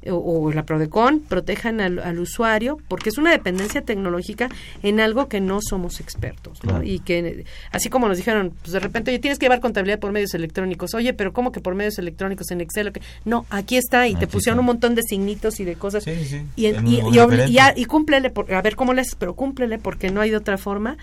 [0.10, 4.50] o, o la Prodecon protejan al, al usuario porque es una dependencia tecnológica
[4.82, 6.70] en algo que no somos expertos ¿no?
[6.72, 6.84] Claro.
[6.84, 10.12] y que así como nos dijeron pues de repente oye tienes que llevar contabilidad por
[10.12, 13.02] medios electrónicos oye pero cómo que por medios electrónicos en Excel ¿O qué?
[13.26, 14.60] no aquí está y te pusieron está.
[14.62, 18.54] un montón de signitos y de cosas Sí, sí, y, y, y, y cúmplele por-
[18.54, 20.98] a ver cómo les pero cúmplele porque no hay de otra forma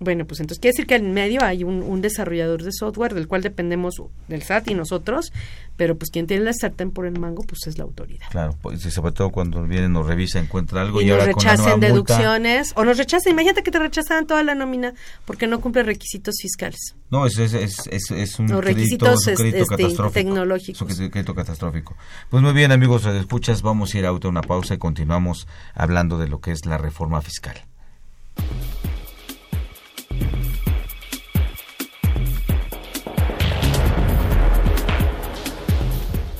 [0.00, 3.28] bueno, pues entonces quiere decir que en medio hay un, un desarrollador de software del
[3.28, 3.94] cual dependemos
[4.28, 5.30] del SAT y nosotros,
[5.76, 8.26] pero pues quien tiene la sartén por el mango pues es la autoridad.
[8.30, 11.32] Claro, pues, y sobre todo cuando viene, nos revisa, encuentra algo y, y, nos ahora
[11.32, 11.86] con la nueva rechacen multa-
[12.16, 14.94] deducciones o nos rechacen, imagínate que te rechazaran toda la nómina
[15.26, 16.96] porque no cumple requisitos fiscales.
[17.10, 20.12] No, es, es, es, es, es un O crédito, requisitos, es un crédito este, catastrófico.
[20.12, 20.90] tecnológicos.
[20.90, 21.96] Es un crédito catastrófico.
[22.30, 26.28] Pues muy bien, amigos, escuchas, vamos a ir a una pausa y continuamos hablando de
[26.28, 27.56] lo que es la reforma fiscal.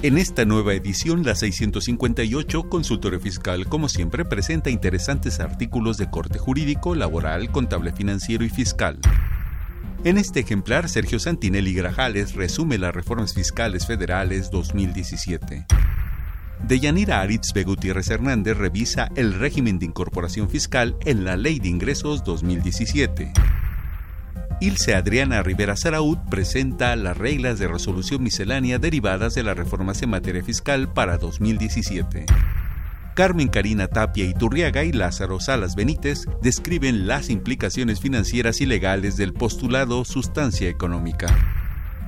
[0.03, 6.39] En esta nueva edición, la 658, Consultorio Fiscal, como siempre, presenta interesantes artículos de corte
[6.39, 8.99] jurídico, laboral, contable financiero y fiscal.
[10.03, 15.67] En este ejemplar, Sergio Santinelli Grajales resume las reformas fiscales federales 2017.
[16.67, 22.25] Deyanira Arizbe Gutiérrez Hernández revisa el régimen de incorporación fiscal en la Ley de Ingresos
[22.25, 23.35] 2017.
[24.63, 30.11] Ilse Adriana Rivera Saraud presenta las reglas de resolución miscelánea derivadas de las reformas en
[30.11, 32.27] materia fiscal para 2017.
[33.15, 39.33] Carmen Karina Tapia Iturriaga y Lázaro Salas Benítez describen las implicaciones financieras y legales del
[39.33, 41.60] postulado sustancia económica.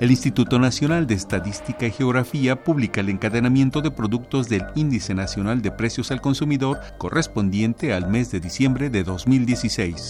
[0.00, 5.60] El Instituto Nacional de Estadística y Geografía publica el encadenamiento de productos del Índice Nacional
[5.60, 10.08] de Precios al Consumidor correspondiente al mes de diciembre de 2016.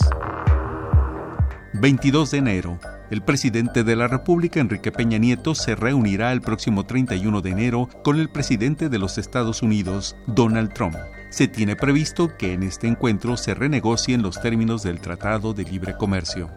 [1.74, 2.78] 22 de enero.
[3.10, 7.88] El presidente de la República, Enrique Peña Nieto, se reunirá el próximo 31 de enero
[8.04, 10.94] con el presidente de los Estados Unidos, Donald Trump.
[11.30, 15.96] Se tiene previsto que en este encuentro se renegocien los términos del Tratado de Libre
[15.96, 16.48] Comercio.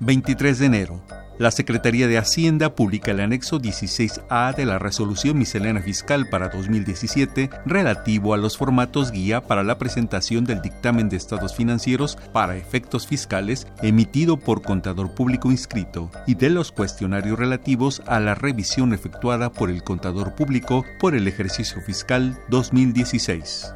[0.00, 1.00] 23 de enero.
[1.40, 7.48] La Secretaría de Hacienda publica el anexo 16A de la Resolución Miscelánea Fiscal para 2017
[7.64, 13.06] relativo a los formatos guía para la presentación del dictamen de estados financieros para efectos
[13.06, 19.50] fiscales emitido por contador público inscrito y de los cuestionarios relativos a la revisión efectuada
[19.50, 23.72] por el contador público por el ejercicio fiscal 2016.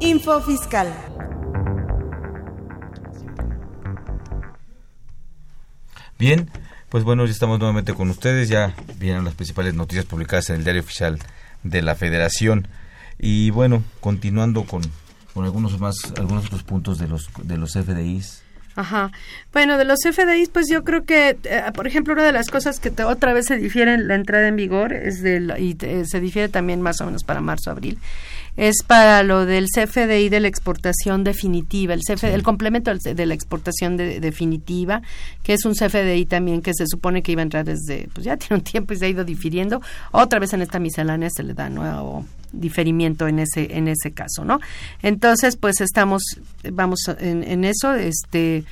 [0.00, 1.17] Info Fiscal.
[6.18, 6.50] Bien,
[6.88, 10.64] pues bueno, ya estamos nuevamente con ustedes, ya vienen las principales noticias publicadas en el
[10.64, 11.18] diario oficial
[11.62, 12.66] de la Federación
[13.20, 14.82] y bueno, continuando con,
[15.32, 18.42] con algunos más, algunos otros puntos de los de los FDIs.
[18.74, 19.10] Ajá.
[19.52, 22.78] Bueno, de los FDIs, pues yo creo que, eh, por ejemplo, una de las cosas
[22.78, 26.20] que otra vez se difiere en la entrada en vigor es del, y eh, se
[26.20, 27.98] difiere también más o menos para marzo-abril,
[28.58, 33.32] es para lo del CFDI de la exportación definitiva, el, CF, el complemento de la
[33.32, 35.00] exportación definitiva,
[35.44, 38.36] que es un CFDI también que se supone que iba a entrar desde, pues ya
[38.36, 39.80] tiene un tiempo y se ha ido difiriendo.
[40.10, 44.44] Otra vez en esta miscelánea se le da nuevo diferimiento en ese en ese caso,
[44.44, 44.58] ¿no?
[45.02, 46.22] Entonces, pues estamos
[46.72, 48.64] vamos en, en eso, este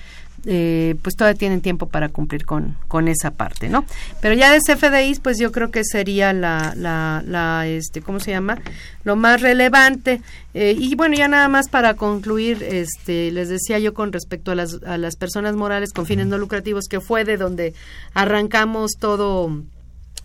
[0.45, 3.85] eh, pues todavía tienen tiempo para cumplir con, con esa parte, ¿no?
[4.21, 8.33] Pero ya de CFDIs, pues yo creo que sería la, la, la este, ¿cómo se
[8.33, 8.59] llama?
[9.05, 10.21] Lo más relevante.
[10.55, 14.55] Eh, y bueno, ya nada más para concluir, este, les decía yo con respecto a
[14.55, 17.75] las, a las personas morales con fines no lucrativos, que fue de donde
[18.15, 19.51] arrancamos todo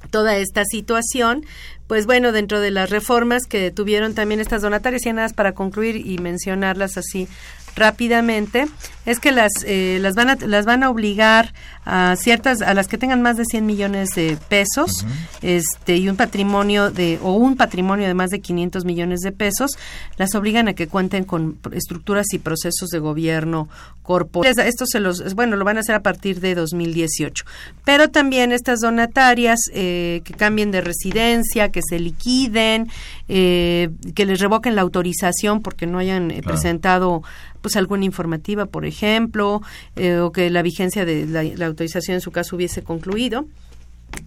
[0.09, 1.45] toda esta situación,
[1.87, 5.53] pues bueno, dentro de las reformas que tuvieron también estas donatarias, y nada más para
[5.53, 7.27] concluir y mencionarlas así
[7.75, 8.67] rápidamente
[9.05, 11.53] es que las eh, las van a las van a obligar
[11.85, 15.05] a ciertas a las que tengan más de 100 millones de pesos
[15.41, 19.71] este y un patrimonio de o un patrimonio de más de 500 millones de pesos
[20.17, 23.69] las obligan a que cuenten con estructuras y procesos de gobierno
[24.03, 27.43] corporativo esto se los bueno lo van a hacer a partir de 2018
[27.83, 32.89] pero también estas donatarias eh, que cambien de residencia que se liquiden
[33.27, 37.23] eh, que les revoquen la autorización porque no hayan presentado
[37.61, 39.61] pues alguna informativa, por ejemplo,
[39.95, 43.45] eh, o que la vigencia de la, autorización en su caso hubiese concluido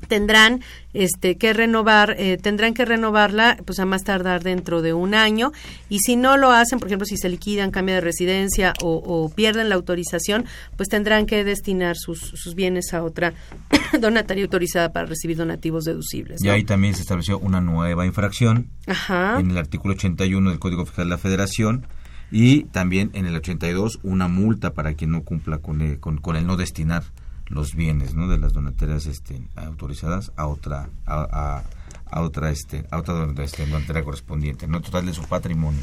[0.09, 0.63] tendrán
[0.95, 5.53] este que renovar eh, tendrán que renovarla pues a más tardar dentro de un año.
[5.91, 9.69] Y si no lo hacen por ejemplo si se liquidan cambia de residencia o, pierden
[9.69, 10.47] la autorización
[10.79, 13.35] pues tendrán que destinar sus, sus bienes a otra
[14.01, 19.51] donataria autorizada para recibir donativos deducibles y ahí también se estableció una nueva infracción en
[19.51, 21.87] el artículo 81 del Código Fiscal de la Federación
[22.31, 26.47] y también en el 82 una multa para quien no cumpla con el, con, el
[26.47, 27.05] no destinar
[27.47, 28.29] los bienes ¿no?
[28.29, 31.63] de las donatarias este, autorizadas a otra a,
[32.11, 35.83] a, otra este a otra este, donataria correspondiente no total de su patrimonio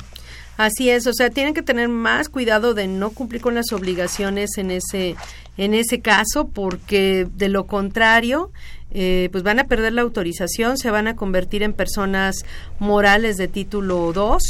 [0.58, 4.58] Así es, o sea, tienen que tener más cuidado de no cumplir con las obligaciones
[4.58, 5.16] en ese
[5.58, 8.52] en ese caso porque de lo contrario
[8.94, 12.46] eh, pues van a perder la autorización, se van a convertir en personas
[12.80, 14.42] morales de título 2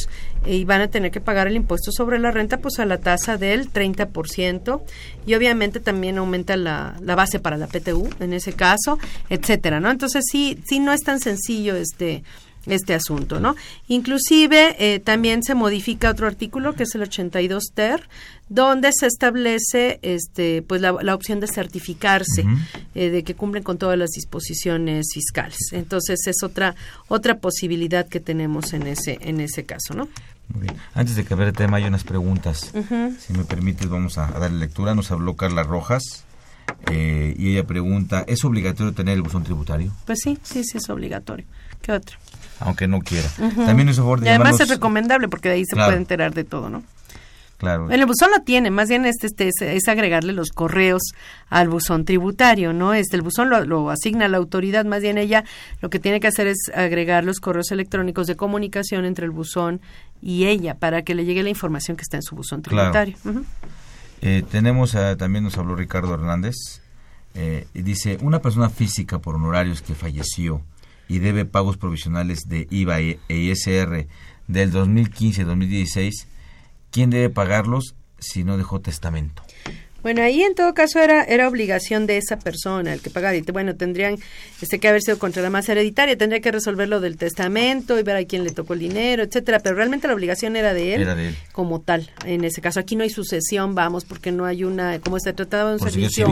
[0.46, 2.98] eh, y van a tener que pagar el impuesto sobre la renta pues a la
[2.98, 4.82] tasa del 30%
[5.26, 8.98] y obviamente también aumenta la, la base para la PTU en ese caso,
[9.30, 9.92] etcétera, ¿no?
[9.92, 12.24] Entonces sí, sí no es tan sencillo este
[12.66, 13.56] este asunto, ¿no?
[13.88, 18.08] Inclusive eh, también se modifica otro artículo que es el 82 ter,
[18.50, 22.46] donde se establece este pues la, opción de certificarse
[22.96, 25.58] eh, de que cumplen con todas las disposiciones fiscales.
[25.72, 26.76] Entonces es otra
[27.08, 30.08] otra posibilidad que tenemos en ese en ese caso, ¿no?
[30.54, 30.76] Muy bien.
[30.94, 32.72] Antes de cambiar el tema hay unas preguntas.
[33.20, 34.94] Si me permites vamos a, darle lectura.
[34.96, 36.26] Nos habló Carla Rojas.
[36.92, 39.92] Eh, y ella pregunta, ¿es obligatorio tener el buzón tributario?
[40.06, 41.46] Pues sí, sí, sí es obligatorio.
[41.82, 42.18] ¿Qué otro?
[42.60, 43.28] Aunque no quiera.
[43.38, 46.44] También hizo favor de Y además es recomendable porque de ahí se puede enterar de
[46.44, 46.84] todo, ¿no?
[47.58, 47.92] Claro.
[47.92, 51.04] El buzón lo tiene, más bien este, este es, agregarle los correos
[51.48, 52.96] al buzón tributario, ¿no?
[52.96, 55.44] Este el buzón lo, lo, asigna la autoridad, más bien ella
[55.80, 59.80] lo que tiene que hacer es agregar los correos electrónicos de comunicación entre el buzón
[60.24, 63.16] y ella para que le llegue la información que está en su buzón tributario.
[64.24, 66.56] Eh, tenemos, también nos habló Ricardo Hernández,
[67.34, 70.62] eh, y dice, una persona física por honorarios que falleció
[71.12, 74.08] y debe pagos provisionales de IVA e ISR
[74.48, 76.26] del 2015-2016,
[76.90, 79.44] ¿quién debe pagarlos si no dejó testamento?
[80.04, 83.36] Bueno, ahí en todo caso era, era obligación de esa persona el que pagara.
[83.36, 84.18] Y bueno, tendrían
[84.62, 88.04] este, que haber sido contra la masa hereditaria, tendría que resolver lo del testamento y
[88.04, 89.60] ver a quién le tocó el dinero, etcétera.
[89.60, 92.10] Pero realmente la obligación era de él, como tal.
[92.26, 95.70] En ese caso, aquí no hay sucesión, vamos, porque no hay una, como se trataba
[95.70, 96.28] de un servicio.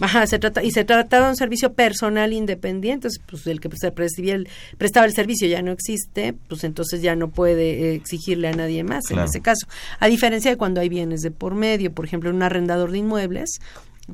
[0.00, 3.92] Ajá, se trata, y se trataba de un servicio personal independiente, pues el que se
[4.30, 4.48] el,
[4.78, 9.10] prestaba el servicio ya no existe, pues entonces ya no puede exigirle a nadie más
[9.10, 9.66] en ese caso.
[9.98, 13.60] A diferencia de cuando hay bienes de por medio, por ejemplo, un arrendador de muebles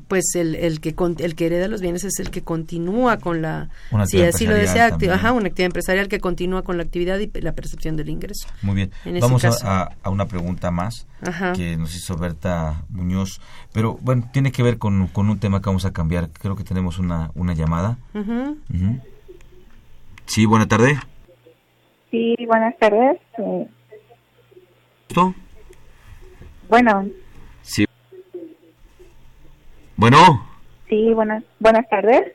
[0.07, 3.69] pues el, el que el que hereda los bienes es el que continúa con la
[4.05, 7.53] si así lo desea ajá, una actividad empresarial que continúa con la actividad y la
[7.53, 8.47] percepción del ingreso.
[8.61, 8.91] Muy bien.
[9.21, 11.07] Vamos a, a, una pregunta más
[11.55, 13.41] que nos hizo Berta Muñoz
[13.73, 16.29] pero bueno tiene que ver con, con, un tema que vamos a cambiar.
[16.29, 17.97] Creo que tenemos una una llamada.
[20.25, 20.99] Sí buena tarde.
[22.11, 23.19] Sí buenas tardes.
[26.69, 27.07] Bueno
[29.97, 30.47] bueno.
[30.87, 32.33] Sí, buenas, buenas tardes.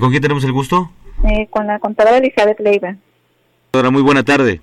[0.00, 0.90] ¿Con quién tenemos el gusto?
[1.24, 2.96] Eh, con la contadora Elizabeth Leiva.
[3.70, 4.60] Contadora, muy buena tarde.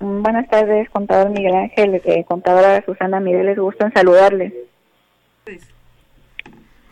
[0.00, 4.52] Mm, buenas tardes, contador Miguel Ángel, eh, contadora Susana Miguel, les gusta en saludarles.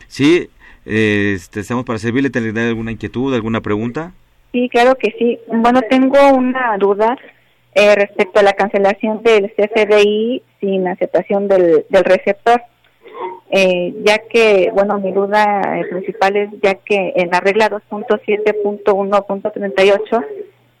[0.07, 0.49] Sí,
[0.85, 4.13] eh, este, estamos para servirle, ¿tener alguna inquietud, alguna pregunta?
[4.51, 5.39] Sí, claro que sí.
[5.47, 7.17] Bueno, tengo una duda
[7.75, 12.61] eh, respecto a la cancelación del CFDI sin aceptación del, del receptor
[13.49, 20.25] eh, ya que, bueno, mi duda eh, principal es ya que en la regla 2.7.1.38,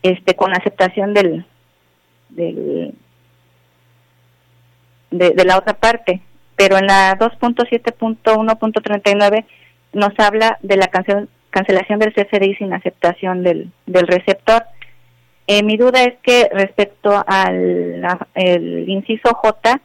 [0.04, 1.48] este con aceptación del,
[2.30, 2.94] del
[5.10, 6.22] de, de la otra parte,
[6.56, 9.46] pero en la 2.7.1.39
[9.94, 14.64] nos habla de la cancelación cancelación del CFDI sin aceptación del, del receptor.
[15.46, 18.04] Eh, mi duda es que respecto al
[18.88, 19.80] inciso J,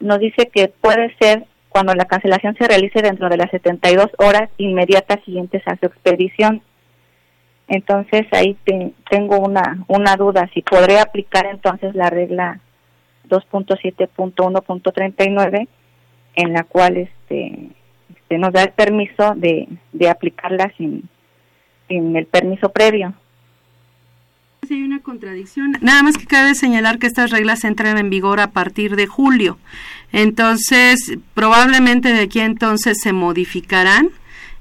[0.00, 4.50] nos dice que puede ser cuando la cancelación se realice dentro de las 72 horas
[4.58, 6.60] inmediatas siguientes a su expedición.
[7.68, 8.56] Entonces ahí
[9.08, 12.58] tengo una, una duda, si podré aplicar entonces la regla
[13.28, 15.68] 2.7.1.39
[16.34, 17.68] en la cual este,
[18.32, 21.08] este, nos da el permiso de, de aplicarla sin,
[21.88, 23.14] el permiso previo.
[24.70, 25.76] Hay una contradicción.
[25.82, 29.58] Nada más que cabe señalar que estas reglas entran en vigor a partir de julio.
[30.12, 34.10] Entonces, probablemente de aquí entonces se modificarán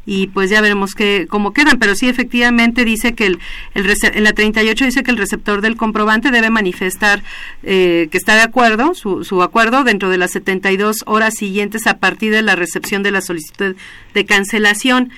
[0.05, 3.39] y pues ya veremos que, cómo quedan, pero sí efectivamente dice que el,
[3.75, 7.23] el en la 38 dice que el receptor del comprobante debe manifestar
[7.63, 11.97] eh, que está de acuerdo, su, su acuerdo dentro de las 72 horas siguientes a
[11.97, 13.75] partir de la recepción de la solicitud
[14.13, 15.11] de cancelación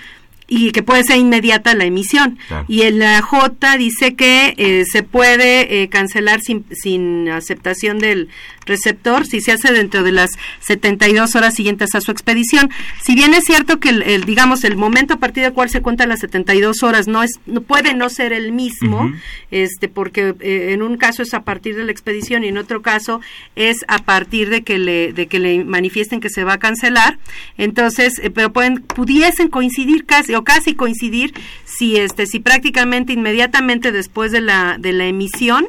[0.55, 2.37] y que puede ser inmediata la emisión.
[2.67, 8.29] Y en la J dice que eh, se puede eh, cancelar sin, sin aceptación del
[8.65, 10.31] receptor si se hace dentro de las
[10.61, 12.69] 72 horas siguientes a su expedición.
[13.01, 16.09] Si bien es cierto que el, digamos el momento a partir del cual se cuentan
[16.09, 19.11] las 72 horas no es no puede no ser el mismo,
[19.51, 22.81] este porque eh, en un caso es a partir de la expedición y en otro
[22.81, 23.21] caso
[23.55, 27.17] es a partir de que le de que le manifiesten que se va a cancelar.
[27.57, 31.33] Entonces, pero pueden pudiesen coincidir casi o casi coincidir
[31.65, 35.67] si este si prácticamente inmediatamente después de la de la emisión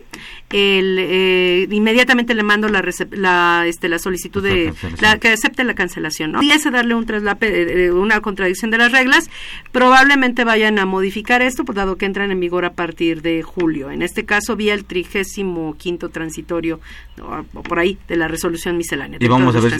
[0.54, 2.80] el, eh, inmediatamente le mando la,
[3.10, 6.30] la, este, la solicitud de la, que acepte la cancelación.
[6.30, 6.40] ¿no?
[6.42, 9.28] ese darle un traslape, eh, una contradicción de las reglas,
[9.72, 13.90] probablemente vayan a modificar esto, pues, dado que entran en vigor a partir de julio.
[13.90, 16.78] En este caso, vía el trigésimo quinto transitorio,
[17.20, 19.18] o por ahí, de la resolución miscelánea.
[19.20, 19.74] Y vamos a ver,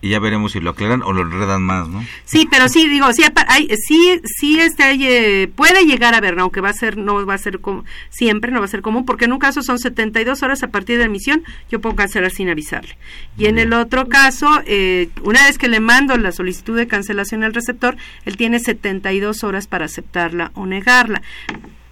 [0.00, 2.04] y ya veremos si lo aclaran o lo enredan más, ¿no?
[2.24, 6.36] Sí, pero sí, digo, sí, hay, sí, sí este, hay, eh, puede llegar a ver,
[6.40, 9.06] aunque va a ser, no va a ser como, siempre, no va a ser común,
[9.06, 11.94] porque en un caso son 70 72 horas a partir de la emisión, yo puedo
[11.94, 12.96] cancelar sin avisarle.
[13.36, 17.44] Y en el otro caso, eh, una vez que le mando la solicitud de cancelación
[17.44, 21.20] al receptor, él tiene 72 horas para aceptarla o negarla.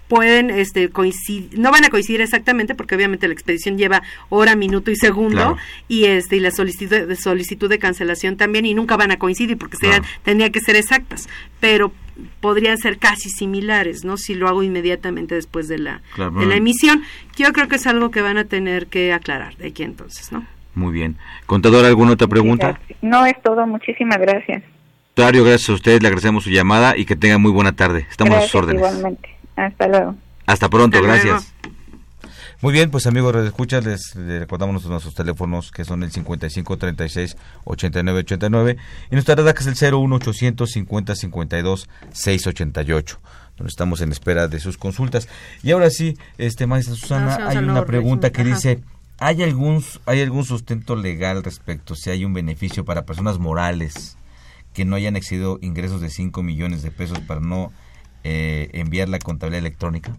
[0.07, 4.91] Pueden este coincidir no van a coincidir exactamente porque obviamente la expedición lleva hora minuto
[4.91, 5.57] y segundo
[5.87, 9.57] y este y la solicitud de solicitud de cancelación también y nunca van a coincidir
[9.57, 11.27] porque serían, tendría que ser exactas.
[11.59, 11.91] Pero
[12.39, 14.17] podrían ser casi similares, ¿no?
[14.17, 17.03] Si lo hago inmediatamente después de la, de la emisión.
[17.35, 20.45] Yo creo que es algo que van a tener que aclarar de aquí entonces, ¿no?
[20.73, 21.17] Muy bien.
[21.45, 22.79] Contador, ¿alguna otra pregunta?
[23.01, 23.65] No, es todo.
[23.65, 24.63] Muchísimas gracias.
[25.15, 26.01] Dario, gracias a usted.
[26.01, 28.05] Le agradecemos su llamada y que tenga muy buena tarde.
[28.09, 28.81] Estamos a sus órdenes.
[28.81, 29.29] Igualmente.
[29.55, 30.15] Hasta luego.
[30.45, 31.53] Hasta pronto, gracias.
[32.61, 37.35] Muy bien, pues amigos de escucha, les, recordamos nuestros, teléfonos que son el 55 36
[37.65, 38.77] 89 89
[39.11, 43.19] y nuestra red que es el 01 850 52 688
[43.57, 45.27] donde estamos en espera de sus consultas.
[45.63, 48.81] Y ahora sí, este maestra Susana, hay una pregunta que dice,
[49.17, 54.17] ¿hay algún hay algún sustento legal respecto si hay un beneficio para personas morales
[54.73, 57.71] que no hayan excedido ingresos de 5 millones de pesos para no
[58.23, 60.17] eh, enviar la contabilidad electrónica?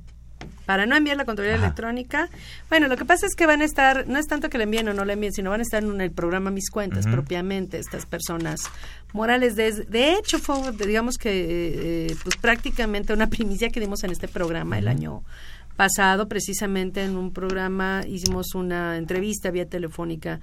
[0.66, 2.28] Para no enviar la contabilidad electrónica.
[2.68, 4.88] Bueno, lo que pasa es que van a estar, no es tanto que le envíen
[4.88, 8.04] o no le envíen, sino van a estar en el programa Mis Cuentas propiamente estas
[8.04, 8.60] personas
[9.12, 9.56] morales.
[9.56, 14.28] De, de hecho, fue, digamos que, eh, pues prácticamente una primicia que dimos en este
[14.28, 15.22] programa el año
[15.76, 20.40] pasado, precisamente en un programa hicimos una entrevista vía telefónica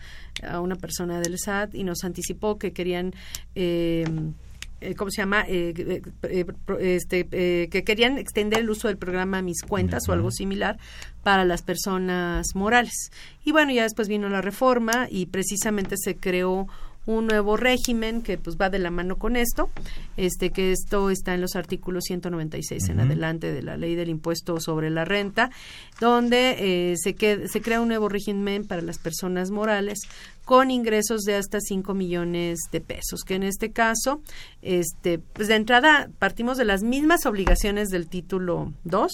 [0.48, 3.14] a una persona del SAT y nos anticipó que querían
[3.56, 4.06] eh,
[4.84, 5.46] eh, ¿cómo se llama?
[5.48, 6.46] Eh, eh,
[6.80, 10.78] este, que querían extender el uso del programa Mis Cuentas o algo similar
[11.24, 13.12] para las personas morales.
[13.44, 16.68] Y bueno, ya después vino la reforma y precisamente se creó
[17.06, 19.70] un nuevo régimen que pues va de la mano con esto,
[20.18, 24.60] este que esto está en los artículos 196 en adelante de la ley del impuesto
[24.60, 25.50] sobre la renta,
[26.00, 27.16] donde eh, se,
[27.48, 30.00] se crea un nuevo régimen para las personas morales
[30.46, 34.22] con ingresos de hasta 5 millones de pesos, que en este caso,
[34.62, 39.12] este, pues de entrada partimos de las mismas obligaciones del título 2,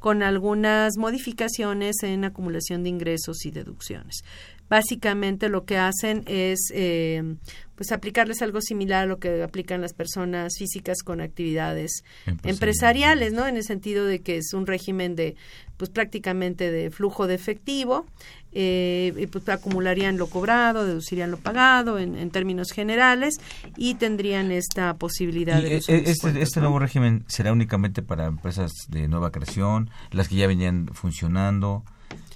[0.00, 4.24] con algunas modificaciones en acumulación de ingresos y deducciones
[4.72, 7.34] básicamente lo que hacen es eh,
[7.74, 12.04] pues aplicarles algo similar a lo que aplican las personas físicas con actividades
[12.42, 13.46] empresariales, ¿no?
[13.46, 15.36] En el sentido de que es un régimen de
[15.76, 18.06] pues prácticamente de flujo de efectivo
[18.52, 23.34] eh, y pues acumularían lo cobrado, deducirían lo pagado en, términos generales
[23.76, 25.76] y tendrían esta posibilidad de...
[25.76, 30.36] E, e, este, este nuevo régimen será únicamente para empresas de nueva creación, las que
[30.36, 31.84] ya venían funcionando.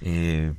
[0.03, 0.53] Eh,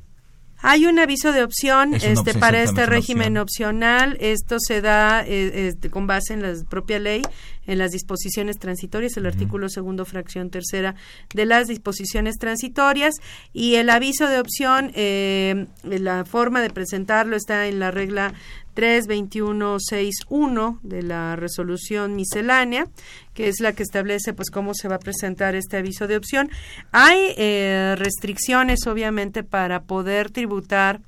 [0.69, 4.17] hay un aviso de opción este, para este régimen opcional.
[4.19, 7.21] Esto se da eh, este, con base en la propia ley,
[7.67, 10.95] en las disposiciones transitorias, el artículo segundo, fracción tercera
[11.33, 13.15] de las disposiciones transitorias.
[13.53, 18.33] Y el aviso de opción, eh, la forma de presentarlo está en la regla
[18.77, 22.85] 32161 de la resolución miscelánea,
[23.33, 26.51] que es la que establece pues cómo se va a presentar este aviso de opción.
[26.91, 31.01] Hay eh, restricciones obviamente para poder tributar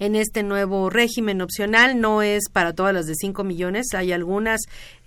[0.00, 1.98] en este nuevo régimen opcional.
[1.98, 4.60] No es para todas las de 5 millones, hay algunas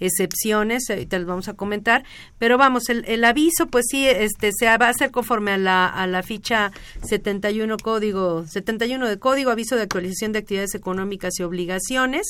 [0.06, 2.04] excepciones, ahorita les vamos a comentar,
[2.38, 6.08] pero vamos, el, aviso pues sí este se va a hacer conforme a la, a
[6.08, 6.72] la ficha
[7.04, 12.28] 71 código 71 de código aviso de actualización de actividades económicas y obligaciones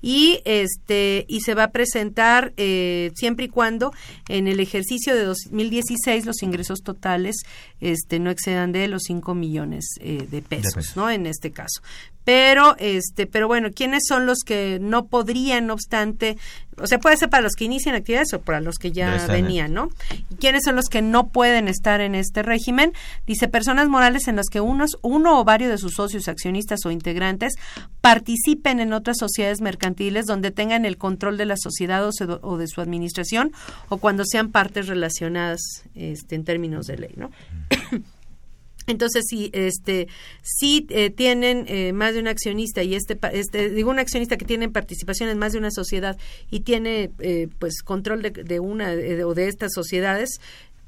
[0.00, 3.92] y este y se va a presentar eh, siempre y cuando
[4.28, 7.36] en el ejercicio de 2016 los ingresos totales
[7.80, 11.10] este no excedan de los 5 millones eh, de pesos, ¿no?
[11.10, 11.82] En este caso.
[12.26, 16.36] Pero este pero bueno quiénes son los que no podrían no obstante
[16.76, 19.72] o sea puede ser para los que inician actividades o para los que ya, venían
[19.72, 19.90] no
[20.28, 22.92] y quiénes son los que no pueden estar en este régimen
[23.28, 26.90] dice personas morales en las que unos uno o varios de sus socios accionistas o
[26.90, 27.54] integrantes
[28.00, 32.80] participen en otras sociedades mercantiles donde tengan el control de la sociedad o, de su
[32.80, 33.52] administración
[33.88, 35.60] o cuando sean partes relacionadas
[35.94, 37.30] este en términos de ley no
[38.86, 40.08] Entonces, si este,
[40.42, 44.44] si eh, tienen eh, más de un accionista y este, este, digo un accionista que
[44.44, 46.16] tiene participación en más de una sociedad
[46.50, 48.92] y tiene eh, pues control de, de una
[49.24, 50.40] o de estas sociedades,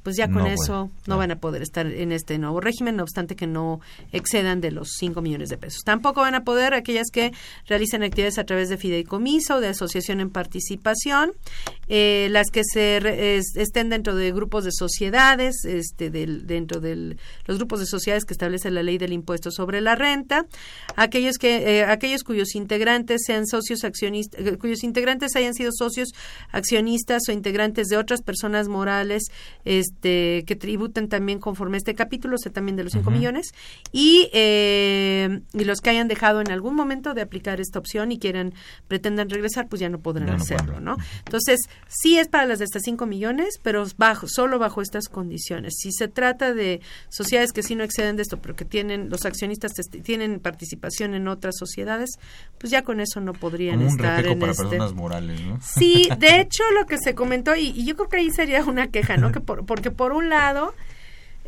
[0.03, 3.37] pues ya con eso no, van a poder estar en este nuevo régimen, no obstante
[3.37, 3.81] que no
[4.13, 5.83] excedan de los 5 millones de pesos.
[5.85, 7.33] Tampoco van a poder aquellas que
[7.67, 11.33] realicen actividades a través de fideicomiso de asociación en participación,
[11.89, 17.59] eh, las que se estén dentro de grupos de sociedades, este, del, dentro de los
[17.59, 20.47] grupos de sociedades que establece la ley del impuesto sobre la renta,
[20.97, 26.11] aquellos que eh, aquellos cuyos integrantes sean socios accionistas, eh, cuyos integrantes hayan sido socios
[26.51, 29.25] accionistas o integrantes de otras personas morales,
[29.65, 33.11] este, este, que tributen también conforme a este capítulo, o sea, también de los 5
[33.11, 33.53] millones,
[33.93, 38.19] y, eh, y los que hayan dejado en algún momento de aplicar esta opción y
[38.19, 38.55] quieran,
[38.87, 40.97] pretendan regresar, pues ya no podrán hacerlo, ¿no?
[41.25, 45.75] Entonces, sí es para las de estas 5 millones, pero bajo, solo bajo estas condiciones.
[45.79, 49.25] Si se trata de sociedades que sí no exceden de esto, pero que tienen, los
[49.25, 49.73] accionistas
[50.03, 52.11] tienen participación en otras sociedades,
[52.59, 54.65] pues ya con eso no podrían estar en para este...
[54.65, 55.59] personas morales, ¿no?
[55.63, 58.89] Sí, de hecho lo que se comentó, y, y yo creo que ahí sería una
[58.89, 59.33] queja, ¿no?
[59.39, 60.75] Que por, porque por un lado,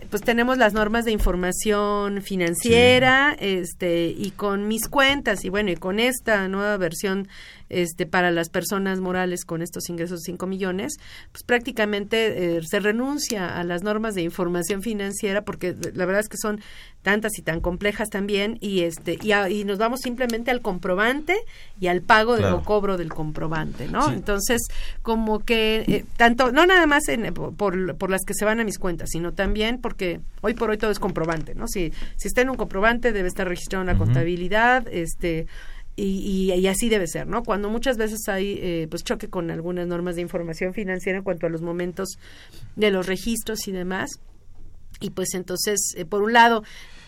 [0.08, 5.76] pues tenemos las normas de información financiera, este, y con mis cuentas, y bueno, y
[5.76, 7.26] con esta nueva versión
[7.70, 10.94] este, para las personas morales con estos ingresos de 5 millones,
[11.32, 16.28] pues prácticamente eh, se renuncia a las normas de información financiera porque la verdad es
[16.28, 16.60] que son
[17.02, 21.36] tantas y tan complejas también y este y, nos vamos simplemente al comprobante
[21.80, 24.10] y al pago de lo cobro del comprobante, ¿no?
[24.12, 24.60] Entonces,
[25.02, 28.64] como que eh, tanto no nada más en, por, por las que se van a
[28.64, 31.68] mis cuentas, sino también porque hoy por hoy todo es comprobante, ¿no?
[31.68, 35.46] Si si está en un comprobante debe estar registrado en la contabilidad, este
[35.96, 37.42] y, y, así debe ser, ¿no?
[37.42, 41.46] Cuando muchas veces hay eh, pues choque con algunas normas de información financiera en cuanto
[41.46, 42.18] a los momentos
[42.76, 44.10] de los registros y demás,
[45.00, 46.62] y pues entonces, eh, por un lado,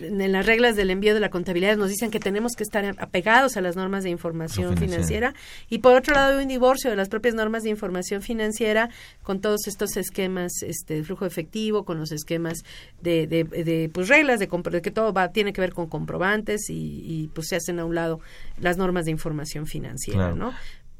[0.05, 3.57] en las reglas del envío de la contabilidad nos dicen que tenemos que estar apegados
[3.57, 5.35] a las normas de información financiera.
[5.69, 8.91] y por otro lado hay un divorcio de las propias normas de información financiera
[9.23, 12.65] con todos estos esquemas este, de flujo efectivo, con los esquemas
[13.01, 14.49] de, de, pues reglas de,
[14.83, 18.21] que todo va tiene que ver con comprobantes y, pues se hacen a un lado
[18.59, 20.53] las normas de información financiera, ¿no?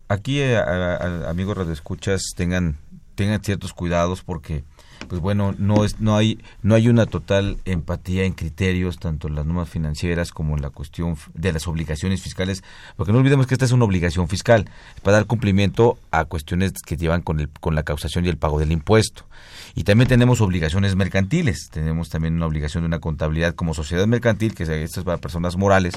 [0.09, 2.77] Aquí, eh, amigos radioescuchas, tengan
[3.15, 4.65] tengan ciertos cuidados porque
[5.09, 9.35] pues bueno, no es no hay no hay una total empatía en criterios tanto en
[9.35, 12.63] las normas financieras como en la cuestión de las obligaciones fiscales,
[12.97, 14.69] porque no olvidemos que esta es una obligación fiscal
[15.03, 18.59] para dar cumplimiento a cuestiones que llevan con el con la causación y el pago
[18.59, 19.25] del impuesto.
[19.75, 24.55] Y también tenemos obligaciones mercantiles, tenemos también una obligación de una contabilidad como sociedad mercantil,
[24.55, 25.95] que esto es para personas morales,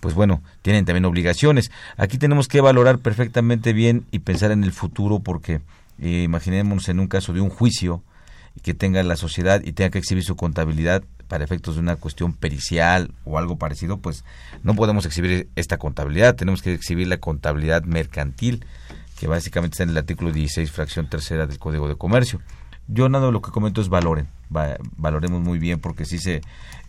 [0.00, 1.70] pues bueno, tienen también obligaciones.
[1.96, 5.60] Aquí tenemos que valorar perfectamente bien y pensar en el futuro porque
[5.98, 8.02] eh, imaginémonos en un caso de un juicio
[8.64, 12.32] que tenga la sociedad y tenga que exhibir su contabilidad para efectos de una cuestión
[12.32, 14.24] pericial o algo parecido, pues
[14.62, 18.64] no podemos exhibir esta contabilidad, tenemos que exhibir la contabilidad mercantil,
[19.20, 22.40] que básicamente está en el artículo 16, fracción tercera del Código de Comercio.
[22.88, 24.28] Yo nada lo que comento es valoren,
[24.96, 26.40] valoremos muy bien porque si se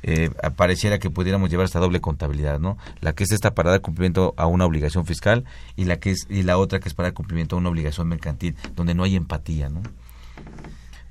[0.03, 2.77] eh, pareciera que pudiéramos llevar esta doble contabilidad, ¿no?
[3.01, 5.43] La que es esta para dar cumplimiento a una obligación fiscal
[5.75, 8.07] y la que es y la otra que es para dar cumplimiento a una obligación
[8.07, 9.81] mercantil, donde no hay empatía, ¿no?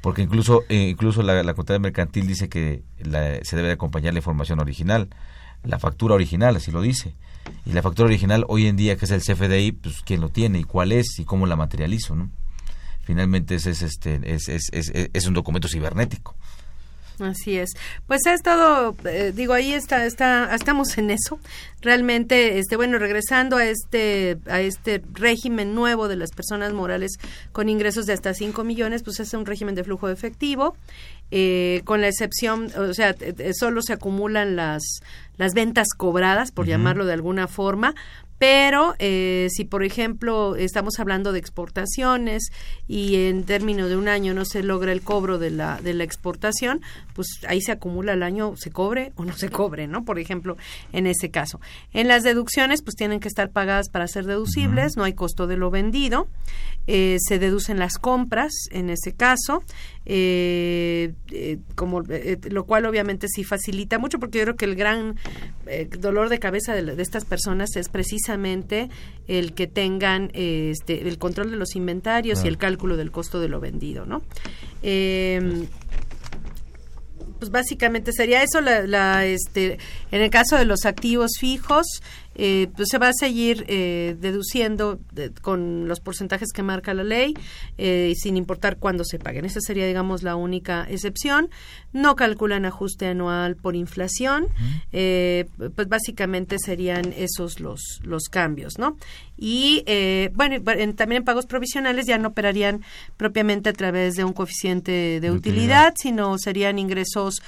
[0.05, 2.83] Porque incluso eh, incluso la, la contabilidad mercantil dice que
[3.43, 5.09] se debe acompañar la información original,
[5.63, 7.15] la factura original, así lo dice.
[7.65, 10.59] Y la factura original hoy en día, que es el CFDI, pues quién lo tiene
[10.59, 12.31] y cuál es y cómo la materializo, ¿no?
[13.01, 16.37] Finalmente es, es este, es, es, es, es un documento cibernético.
[17.21, 17.71] Así es.
[18.07, 21.39] Pues ha estado, eh, digo, ahí está, está, estamos en eso.
[21.81, 27.13] Realmente, este, bueno, regresando a este, a este régimen nuevo de las personas morales
[27.53, 30.77] con ingresos de hasta 5 millones, pues es un régimen de flujo efectivo,
[31.31, 33.15] eh, con la excepción, o sea,
[33.59, 34.83] solo se acumulan las,
[35.37, 37.95] las ventas cobradas, por llamarlo de alguna forma,
[38.45, 42.51] pero eh, si por ejemplo estamos hablando de exportaciones
[42.87, 46.05] y en términos de un año no se logra el cobro de la de la
[46.05, 46.83] exportación
[47.15, 50.59] pues ahí se acumula el año se cobre o no se cobre no por ejemplo
[50.93, 51.59] en ese caso.
[51.95, 55.57] En las deducciones pues tienen que estar pagadas para ser deducibles no hay costo de
[55.57, 56.29] lo vendido.
[56.87, 59.65] Eh, se deducen las compras en ese caso
[60.05, 65.17] eh, eh, como lo cual obviamente sí facilita mucho porque yo creo que el gran
[65.99, 68.34] dolor de cabeza de, de, estas personas es precisamente
[69.27, 73.49] el que tengan este el control de los inventarios y el cálculo del costo de
[73.49, 74.23] lo vendido no
[74.83, 75.67] eh,
[77.39, 79.79] pues básicamente sería eso la, la, este
[80.11, 81.87] en el caso de los activos fijos
[82.35, 87.05] eh, pues se va a seguir eh, deduciendo de, con los porcentajes que marca la
[87.05, 87.35] ley,
[87.79, 89.45] eh, sin importar cuándo se paguen.
[89.45, 91.51] Esa sería, digamos, la única excepción.
[91.93, 94.45] No calculan ajuste anual por inflación.
[94.45, 95.71] Uh-huh.
[95.75, 98.97] pues básicamente serían esos los, los cambios, ¿no?
[99.37, 99.85] Y
[100.35, 102.83] bueno, en, también en pagos provisionales ya no operarían
[103.17, 107.43] propiamente a través de un coeficiente de, de utilidad, utilidad, sino serían ingresos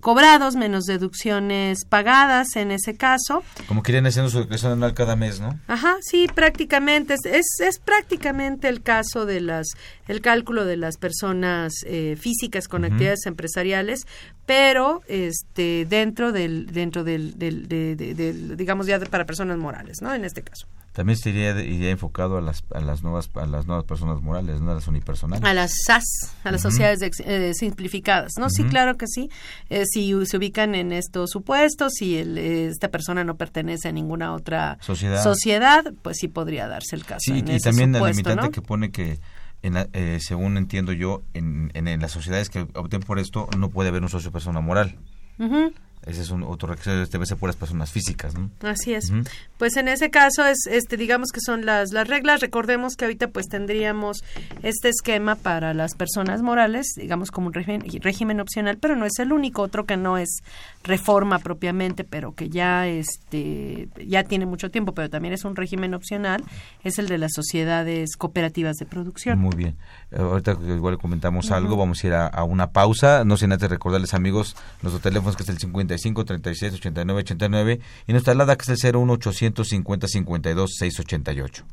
[0.00, 3.42] cobrados menos deducciones pagadas en ese caso.
[3.66, 5.58] Como querían haciendo su declaración anual cada mes, ¿no?
[5.68, 7.14] Ajá, sí, prácticamente.
[7.14, 9.68] Es, es, es, prácticamente el caso de las,
[10.08, 12.92] el cálculo de las personas eh, físicas con uh -huh.
[12.92, 14.06] actividades empresariales,
[14.46, 20.02] pero este dentro del, dentro del, del de, de, de, digamos ya para personas morales,
[20.02, 20.12] ¿no?
[20.14, 20.66] En este caso.
[20.92, 24.72] También iría, iría enfocado a las, a las nuevas a las nuevas personas morales, no
[24.72, 25.42] a las unipersonales.
[25.42, 26.04] A las SAS,
[26.44, 26.70] a las uh -huh.
[26.70, 28.44] sociedades de, eh, simplificadas, ¿no?
[28.44, 28.52] Uh -huh.
[28.52, 29.30] Sí, claro que sí.
[29.70, 34.34] Eh, si se ubican en estos supuestos, si el, esta persona no pertenece a ninguna
[34.34, 37.20] otra sociedad, sociedad pues sí podría darse el caso.
[37.20, 38.50] Sí, y también supuesto, el limitante ¿no?
[38.50, 39.18] que pone que
[39.62, 43.48] en la, eh, según entiendo yo, en, en, en, las sociedades que opten por esto,
[43.56, 44.98] no puede haber un socio persona moral.
[45.38, 45.72] Uh -huh.
[46.06, 48.50] Ese es un otro requisito, debe ser por las personas físicas, ¿no?
[48.62, 49.10] Así es.
[49.10, 49.28] Uh -huh.
[49.56, 52.40] Pues en ese caso es, este, digamos que son las, las reglas.
[52.40, 54.24] Recordemos que ahorita pues tendríamos
[54.62, 59.18] este esquema para las personas morales, digamos como un régimen, régimen opcional, pero no es
[59.20, 60.42] el único, otro que no es
[60.82, 65.94] reforma propiamente, pero que ya este ya tiene mucho tiempo, pero también es un régimen
[65.94, 66.42] opcional,
[66.82, 69.38] es el de las sociedades cooperativas de producción.
[69.38, 69.76] Muy bien.
[70.16, 71.56] Ahorita igual comentamos uh -huh.
[71.56, 75.34] algo, vamos a ir a, a, una pausa, no sin antes recordarles amigos, nuestro teléfono
[75.36, 75.58] que es el
[75.98, 81.64] 55 36 89 89 y nuestra alada que es el 01 850 52 688.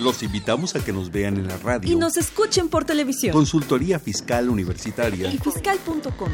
[0.00, 1.92] Los invitamos a que nos vean en la radio.
[1.92, 3.34] Y nos escuchen por televisión.
[3.34, 5.30] Consultoría Fiscal Universitaria.
[5.30, 6.30] Y fiscal.com.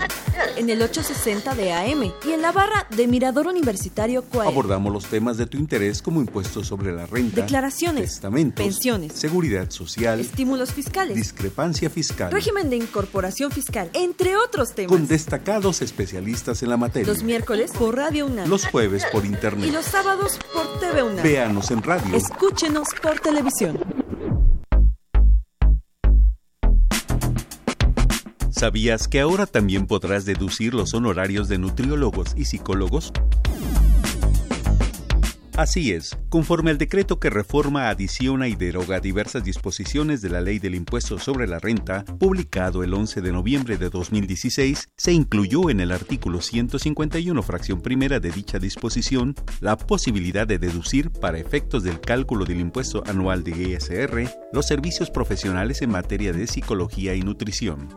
[0.57, 2.13] En el 860 de AM.
[2.25, 4.47] Y en la barra de Mirador Universitario Coae.
[4.47, 7.41] Abordamos los temas de tu interés como impuestos sobre la renta.
[7.41, 8.13] Declaraciones.
[8.13, 8.65] Testamentos.
[8.65, 9.15] Pensiones.
[9.15, 10.21] Seguridad social.
[10.21, 11.17] Estímulos fiscales.
[11.17, 12.31] Discrepancia fiscal.
[12.31, 13.91] Régimen de incorporación fiscal.
[13.95, 14.93] Entre otros temas.
[14.93, 17.13] Con destacados especialistas en la materia.
[17.13, 18.49] Los miércoles por Radio UNAM.
[18.49, 19.69] Los jueves por Internet.
[19.69, 21.25] Y los sábados por TV UNAM.
[21.25, 22.15] Véanos en radio.
[22.15, 23.56] Escúchenos por televisión.
[28.51, 33.13] ¿Sabías que ahora también podrás deducir los honorarios de nutriólogos y psicólogos?
[35.57, 40.59] Así es, conforme al decreto que reforma, adiciona y deroga diversas disposiciones de la Ley
[40.59, 45.81] del Impuesto sobre la Renta, publicado el 11 de noviembre de 2016, se incluyó en
[45.81, 52.03] el artículo 151, fracción primera de dicha disposición, la posibilidad de deducir, para efectos del
[52.03, 57.89] cálculo del impuesto anual de ISR, los servicios profesionales en materia de psicología y nutrición.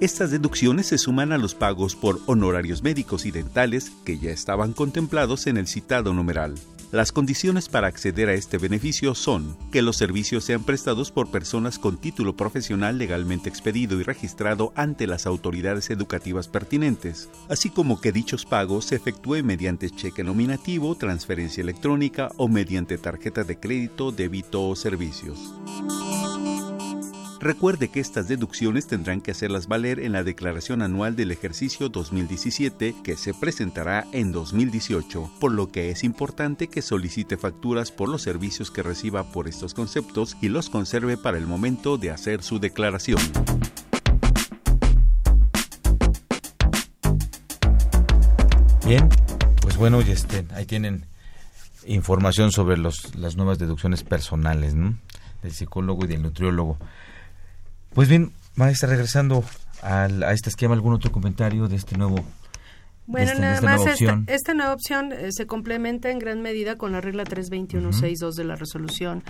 [0.00, 4.72] Estas deducciones se suman a los pagos por honorarios médicos y dentales que ya estaban
[4.72, 6.54] contemplados en el citado numeral.
[6.90, 11.78] Las condiciones para acceder a este beneficio son que los servicios sean prestados por personas
[11.78, 18.10] con título profesional legalmente expedido y registrado ante las autoridades educativas pertinentes, así como que
[18.10, 24.66] dichos pagos se efectúen mediante cheque nominativo, transferencia electrónica o mediante tarjeta de crédito, débito
[24.66, 25.52] o servicios.
[27.42, 32.96] Recuerde que estas deducciones tendrán que hacerlas valer en la declaración anual del ejercicio 2017
[33.02, 38.20] que se presentará en 2018, por lo que es importante que solicite facturas por los
[38.20, 42.58] servicios que reciba por estos conceptos y los conserve para el momento de hacer su
[42.58, 43.22] declaración.
[48.84, 49.08] Bien,
[49.62, 51.06] pues bueno, y este, ahí tienen
[51.86, 54.98] información sobre las nuevas deducciones personales ¿no?
[55.42, 56.76] del psicólogo y del nutriólogo.
[57.94, 59.44] Pues bien, maestra, regresando
[59.82, 62.24] al, a este esquema, ¿algún otro comentario de este nuevo
[63.10, 66.76] bueno, este, nada esta más, esta, esta, nueva opción eh, se complementa en gran medida
[66.76, 68.34] con la regla 321.62 uh -huh.
[68.36, 69.24] de la resolución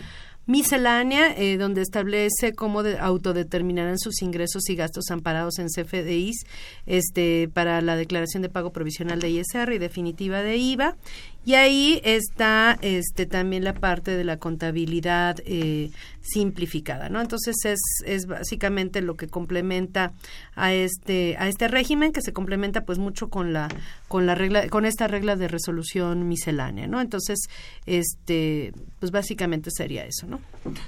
[0.50, 6.44] miscelánea, eh, donde establece cómo de, autodeterminarán sus ingresos y gastos amparados en CFDIs
[6.86, 10.96] este, para la declaración de pago provisional de ISR y definitiva de IVA.
[11.44, 15.90] Y ahí está este, también la parte de la contabilidad eh,
[16.20, 17.20] simplificada, ¿no?
[17.20, 20.12] Entonces es, es básicamente lo que complementa
[20.54, 23.68] a este a este régimen que se complementa pues mucho con la
[24.06, 27.00] con la regla con esta regla de resolución miscelánea, ¿no?
[27.00, 27.38] Entonces
[27.86, 30.39] este pues básicamente sería eso, ¿no?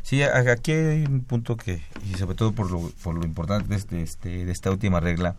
[0.03, 3.77] Sí, aquí hay un punto que y sobre todo por lo por lo importante de,
[3.77, 5.37] este, este de esta última regla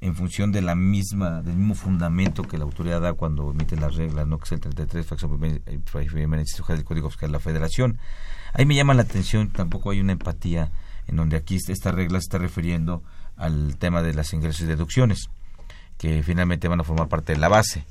[0.00, 3.94] en función de la misma del mismo fundamento que la autoridad da cuando emite las
[3.94, 7.98] reglas, no que es el 33 fracción del Código Fiscal de la Federación.
[8.52, 10.70] Ahí me llama la atención, tampoco hay una empatía
[11.06, 13.02] en donde aquí esta regla se está refiriendo
[13.36, 15.28] al tema de las ingresos y deducciones,
[15.98, 17.84] que finalmente van a formar parte de la base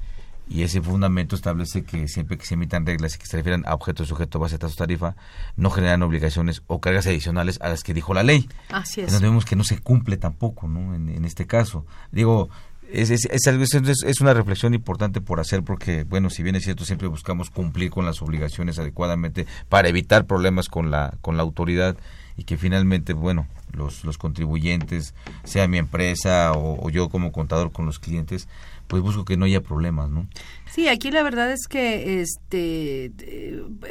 [0.50, 3.76] y ese fundamento establece que siempre que se emitan reglas y que se refieran a
[3.76, 5.16] objeto sujeto base tasa tarifa
[5.56, 8.50] no generan obligaciones o cargas adicionales a las que dijo la ley.
[8.70, 9.08] Así es.
[9.08, 10.96] Entonces vemos que no se cumple tampoco, ¿no?
[10.96, 12.50] En, este caso, digo,
[12.92, 16.86] es, es, es, es, una reflexión importante por hacer porque, bueno, si bien es cierto,
[16.86, 21.96] siempre buscamos cumplir con las obligaciones adecuadamente para evitar problemas con la, con la autoridad
[22.36, 27.86] y que finalmente, bueno, los, los contribuyentes, sea mi empresa o yo como contador con
[27.86, 28.48] los clientes,
[28.90, 30.28] pues busco que no haya problemas, ¿no?
[30.70, 33.12] Sí, aquí la verdad es que, este,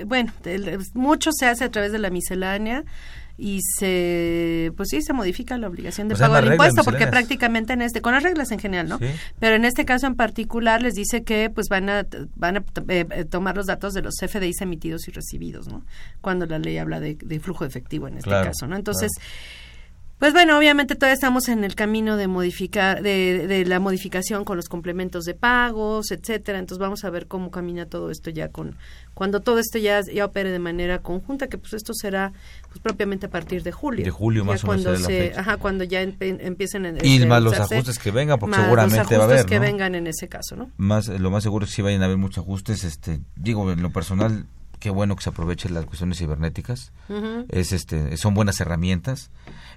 [0.05, 0.33] bueno,
[0.95, 2.85] mucho se hace a través de la miscelánea
[3.41, 7.83] y se pues sí se modifica la obligación de pago del impuesto porque prácticamente en
[7.83, 8.99] este con las reglas en general no
[9.39, 13.07] pero en este caso en particular les dice que pues van a van a eh,
[13.09, 15.85] eh, tomar los datos de los CFDIs emitidos y recibidos no
[16.21, 19.13] cuando la ley habla de, flujo efectivo en este caso no entonces
[20.19, 24.57] pues bueno, obviamente todavía estamos en el camino de modificar, de, de, la modificación con
[24.57, 26.59] los complementos de pagos, etcétera.
[26.59, 28.77] Entonces vamos a ver cómo camina todo esto ya con,
[29.15, 32.33] cuando todo esto ya, ya opere de manera conjunta, que pues esto será
[32.69, 34.05] pues propiamente a partir de julio.
[34.05, 34.85] De julio más o menos.
[34.85, 39.17] Cuando se, ajá, cuando ya empiecen en Y más los ajustes que vengan, porque seguramente
[39.17, 40.71] va a haber, que vengan en ese caso, ¿no?
[40.79, 43.83] Más, lo más seguro es que sí vayan a haber muchos ajustes, este, digo, en
[43.83, 44.47] lo personal,
[44.79, 46.93] qué bueno que se aprovechen las cuestiones cibernéticas,
[47.49, 49.31] es este, son buenas herramientas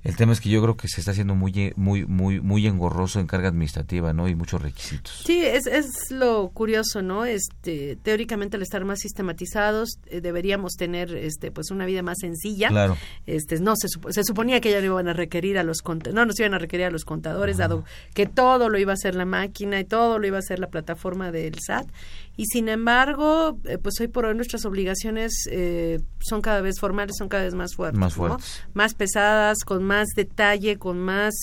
[0.04, 3.20] el tema es que yo creo que se está haciendo muy muy muy muy engorroso
[3.20, 4.28] en carga administrativa, ¿no?
[4.28, 5.22] Y muchos requisitos.
[5.26, 7.26] Sí, es, es lo curioso, ¿no?
[7.26, 12.70] Este, teóricamente al estar más sistematizados eh, deberíamos tener este pues una vida más sencilla.
[12.70, 12.98] Claro.
[13.28, 16.40] Este, no se, se suponía que ya no iban a requerir a los no nos
[16.40, 17.84] iban a requerir a los contadores dado
[18.16, 20.68] que todo lo iba a hacer la máquina y todo lo iba a hacer la
[20.68, 21.88] plataforma del SAT
[22.38, 27.18] y sin embargo, eh, pues hoy por hoy nuestras obligaciones eh, son cada vez formales,
[27.18, 28.64] son cada vez más fuertes, más, fuertes.
[28.74, 31.34] más pesadas, con más detalle, con más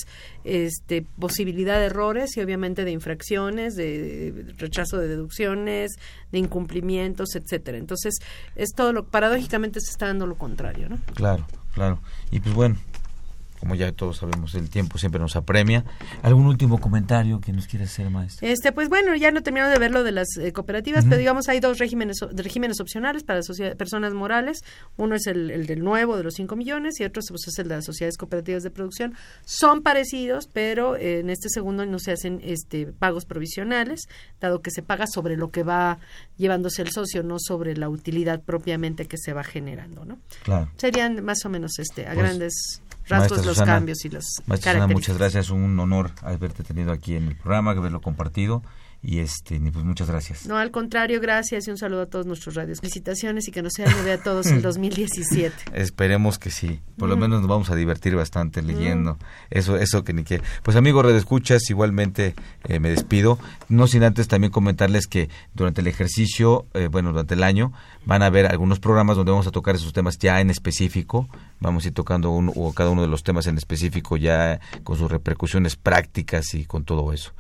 [0.45, 5.93] este, posibilidad de errores y obviamente de infracciones, de, rechazo de deducciones,
[6.32, 7.76] de incumplimientos, etcétera.
[7.76, 8.18] Entonces,
[8.57, 10.99] es todo lo paradójicamente se está dando lo contrario, ¿no?
[11.14, 12.01] Claro, claro.
[12.30, 12.76] Y pues bueno,
[13.61, 15.84] como ya todos sabemos, el tiempo siempre nos apremia.
[16.22, 18.46] ¿Algún último comentario que nos quiera hacer, maestro?
[18.46, 21.48] Este, pues bueno, ya no terminado de ver lo de las eh, cooperativas, pero digamos
[21.48, 23.40] hay dos regímenes, regímenes opcionales para
[23.76, 24.61] personas morales.
[24.96, 27.76] Uno es el, del nuevo, de los 5 millones, y otro pues, es el de
[27.76, 29.14] las sociedades cooperativas de producción.
[29.44, 34.09] Son parecidos, pero eh, en este segundo no se hacen este pagos provisionales,
[34.40, 35.98] dado que se paga sobre lo que va
[36.36, 40.18] llevándose el socio, no sobre la utilidad propiamente que se va generando, ¿no?
[40.44, 40.70] Claro.
[40.76, 45.18] Serían más o menos este a pues, grandes rasgos los cambios y los Maestra muchas
[45.18, 48.62] gracias, un honor haberte tenido aquí en el programa, haberlo compartido
[49.00, 50.46] y este pues muchas gracias.
[50.46, 52.80] No, al contrario, gracias y un saludo a todos nuestros radios.
[52.80, 55.54] Felicitaciones y que nos sea de a todos el 2017.
[55.74, 56.80] Esperemos que sí.
[56.96, 57.20] Por lo mm.
[57.20, 59.14] menos nos vamos a divertir bastante leyendo.
[59.14, 59.18] Mm.
[59.50, 60.42] Eso eso que ni que.
[60.62, 62.34] Pues amigos Red Escuchas, igualmente
[62.64, 63.38] eh, me despido,
[63.68, 67.72] no sin antes también comentarles que durante el ejercicio, eh, bueno, durante el año
[68.04, 71.28] van a haber algunos programas donde vamos a tocar esos temas ya en específico
[71.61, 74.96] vamos a ir tocando uno, o cada uno de los temas en específico ya con
[74.96, 77.32] sus repercusiones prácticas y con todo eso.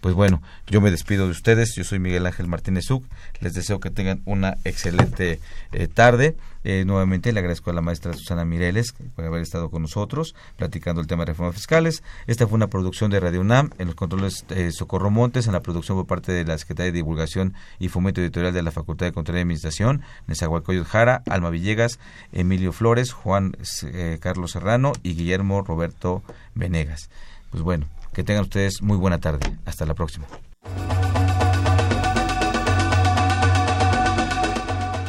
[0.00, 3.04] Pues bueno, yo me despido de ustedes, yo soy Miguel Ángel Martínez Uc,
[3.40, 5.40] les deseo que tengan una excelente
[5.72, 6.36] eh, tarde.
[6.68, 11.00] Eh, nuevamente le agradezco a la maestra Susana Mireles por haber estado con nosotros platicando
[11.00, 12.02] el tema de reformas fiscales.
[12.26, 15.62] Esta fue una producción de Radio UNAM en los controles eh, Socorro Montes, en la
[15.62, 19.12] producción por parte de la Secretaría de Divulgación y Fomento Editorial de la Facultad de
[19.12, 22.00] Control y Administración, Nezahualcóyotl Jara, Alma Villegas,
[22.32, 26.24] Emilio Flores, Juan eh, Carlos Serrano y Guillermo Roberto
[26.56, 27.10] Venegas.
[27.50, 29.56] Pues bueno, que tengan ustedes muy buena tarde.
[29.66, 30.26] Hasta la próxima.